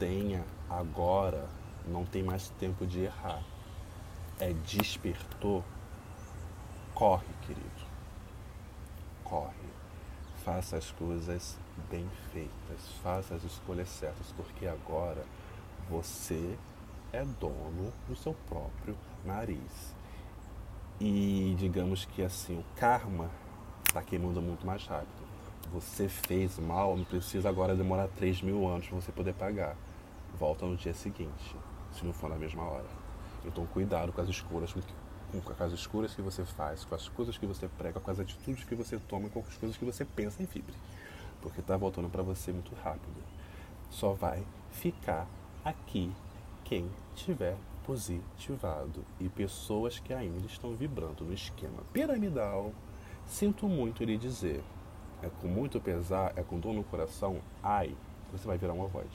Tenha 0.00 0.44
agora, 0.68 1.48
não 1.86 2.04
tem 2.04 2.24
mais 2.24 2.48
tempo 2.58 2.84
de 2.84 3.02
errar. 3.02 3.40
É 4.40 4.52
despertou, 4.52 5.62
corre, 6.92 7.28
querido 7.46 7.69
corre. 9.30 9.70
Faça 10.44 10.76
as 10.76 10.90
coisas 10.90 11.56
bem 11.88 12.06
feitas, 12.32 12.88
faça 13.02 13.34
as 13.34 13.44
escolhas 13.44 13.88
certas, 13.88 14.26
porque 14.36 14.66
agora 14.66 15.24
você 15.88 16.58
é 17.12 17.24
dono 17.24 17.92
do 18.08 18.16
seu 18.16 18.34
próprio 18.48 18.96
nariz. 19.24 19.94
E 20.98 21.54
digamos 21.58 22.04
que 22.04 22.22
assim, 22.22 22.58
o 22.58 22.64
karma 22.76 23.30
está 23.86 24.02
queimando 24.02 24.42
muito 24.42 24.66
mais 24.66 24.84
rápido. 24.86 25.30
Você 25.72 26.08
fez 26.08 26.58
mal, 26.58 26.96
não 26.96 27.04
precisa 27.04 27.48
agora 27.48 27.76
demorar 27.76 28.08
3 28.08 28.42
mil 28.42 28.66
anos 28.66 28.88
para 28.88 29.00
você 29.00 29.12
poder 29.12 29.34
pagar. 29.34 29.76
Volta 30.38 30.66
no 30.66 30.76
dia 30.76 30.94
seguinte, 30.94 31.56
se 31.92 32.04
não 32.04 32.12
for 32.12 32.28
na 32.28 32.36
mesma 32.36 32.62
hora. 32.64 32.88
Então 33.44 33.66
cuidado 33.66 34.12
com 34.12 34.20
as 34.20 34.28
escolhas 34.28 34.74
com 35.38 35.64
as 35.64 35.72
escolhas 35.72 36.14
que 36.14 36.22
você 36.22 36.44
faz, 36.44 36.84
com 36.84 36.94
as 36.94 37.08
coisas 37.08 37.38
que 37.38 37.46
você 37.46 37.68
prega, 37.68 38.00
com 38.00 38.10
as 38.10 38.18
atitudes 38.18 38.64
que 38.64 38.74
você 38.74 38.98
toma, 39.08 39.28
com 39.28 39.40
as 39.40 39.56
coisas 39.56 39.76
que 39.76 39.84
você 39.84 40.04
pensa 40.04 40.42
em 40.42 40.46
Fibre. 40.46 40.74
Porque 41.40 41.60
está 41.60 41.76
voltando 41.76 42.08
para 42.08 42.22
você 42.22 42.52
muito 42.52 42.74
rápido. 42.82 43.22
Só 43.90 44.12
vai 44.12 44.42
ficar 44.70 45.26
aqui 45.64 46.12
quem 46.64 46.90
tiver 47.14 47.56
positivado 47.84 49.04
e 49.18 49.28
pessoas 49.28 49.98
que 49.98 50.12
ainda 50.12 50.46
estão 50.46 50.74
vibrando 50.74 51.24
no 51.24 51.32
esquema 51.32 51.82
piramidal. 51.92 52.72
Sinto 53.26 53.68
muito 53.68 54.04
lhe 54.04 54.16
dizer, 54.16 54.62
é 55.22 55.28
com 55.40 55.48
muito 55.48 55.80
pesar, 55.80 56.32
é 56.36 56.42
com 56.42 56.58
dor 56.58 56.72
no 56.72 56.84
coração, 56.84 57.40
ai, 57.62 57.94
você 58.32 58.46
vai 58.46 58.58
virar 58.58 58.72
uma 58.72 58.86
voz. 58.86 59.08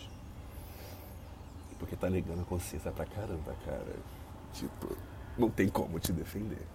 Porque 1.79 1.95
tá 1.95 2.09
negando 2.09 2.41
a 2.41 2.45
consciência 2.45 2.91
pra 2.91 3.05
caramba, 3.05 3.55
cara. 3.65 3.95
Tipo, 4.53 4.95
não 5.37 5.49
tem 5.49 5.67
como 5.67 5.99
te 5.99 6.11
defender. 6.11 6.65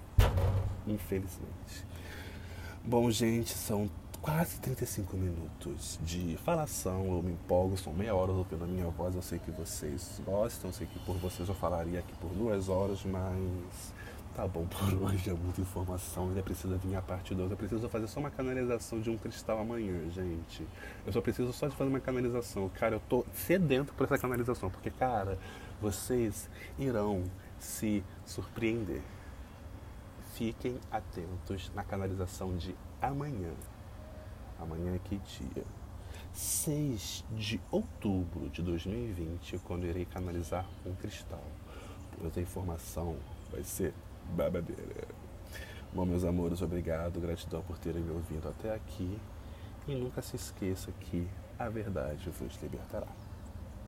Infelizmente. 0.87 1.85
Bom, 2.85 3.11
gente, 3.11 3.51
são 3.51 3.91
quase 4.21 4.59
35 4.61 5.17
minutos 5.17 5.99
de 6.03 6.37
falação. 6.45 7.07
Eu 7.07 7.23
me 7.23 7.33
empolgo, 7.33 7.77
são 7.77 7.93
meia 7.93 8.15
hora 8.15 8.33
ouvindo 8.33 8.65
a 8.65 8.67
minha 8.67 8.89
voz. 8.89 9.15
Eu 9.15 9.23
sei 9.23 9.39
que 9.39 9.51
vocês 9.51 10.21
gostam, 10.25 10.71
eu 10.71 10.75
sei 10.75 10.87
que 10.87 10.99
por 11.01 11.17
vocês 11.17 11.49
eu 11.49 11.55
falaria 11.55 12.01
aqui 12.01 12.13
por 12.21 12.31
duas 12.31 12.69
horas, 12.69 13.03
mas 13.05 13.93
tá 14.35 14.47
bom 14.47 14.67
por 14.67 14.95
hoje. 15.05 15.31
É 15.31 15.35
muita 15.35 15.61
informação. 15.61 16.29
Ainda 16.29 16.43
precisa 16.43 16.77
vir 16.77 16.95
a 16.97 17.03
parte 17.03 17.35
2. 17.35 17.51
Eu 17.51 17.57
preciso 17.57 17.89
fazer 17.89 18.07
só 18.09 18.21
uma 18.21 18.31
canalização 18.31 19.01
de 19.01 19.11
um 19.11 19.17
cristal 19.17 19.59
amanhã, 19.59 20.09
gente. 20.11 20.67
Eu 21.07 21.13
só 21.13 21.21
preciso 21.21 21.53
só 21.53 21.69
de 21.69 21.77
fazer 21.77 21.91
uma 21.91 22.01
canalização. 22.01 22.69
Cara, 22.71 22.97
eu 22.97 23.01
tô 23.09 23.25
sedento 23.33 23.93
por 23.95 24.05
essa 24.05 24.19
canalização, 24.19 24.71
porque, 24.71 24.91
cara, 24.91 25.39
vocês 25.81 26.49
irão 26.79 27.25
se 27.61 28.03
surpreender. 28.25 29.03
Fiquem 30.33 30.81
atentos 30.91 31.71
na 31.75 31.85
canalização 31.85 32.57
de 32.57 32.75
amanhã. 33.01 33.53
Amanhã 34.59 34.95
é 34.95 34.99
que 34.99 35.17
dia? 35.19 35.65
6 36.33 37.25
de 37.33 37.61
outubro 37.71 38.49
de 38.51 38.63
2020, 38.63 39.59
quando 39.59 39.87
irei 39.87 40.05
canalizar 40.05 40.67
um 40.87 40.95
cristal. 40.95 41.43
Essa 42.25 42.41
informação 42.41 43.17
vai 43.51 43.63
ser 43.63 43.95
babadeira. 44.35 45.09
Bom, 45.93 46.05
meus 46.05 46.25
amores, 46.25 46.63
obrigado, 46.63 47.21
gratidão 47.21 47.63
por 47.63 47.79
terem 47.79 48.03
me 48.03 48.13
ouvido 48.13 48.49
até 48.49 48.75
aqui. 48.75 49.19
E 49.89 49.95
nunca 49.95 50.23
se 50.23 50.37
esqueça 50.37 50.93
que 50.93 51.27
a 51.59 51.69
verdade 51.69 52.31
vos 52.31 52.61
libertará. 52.63 53.09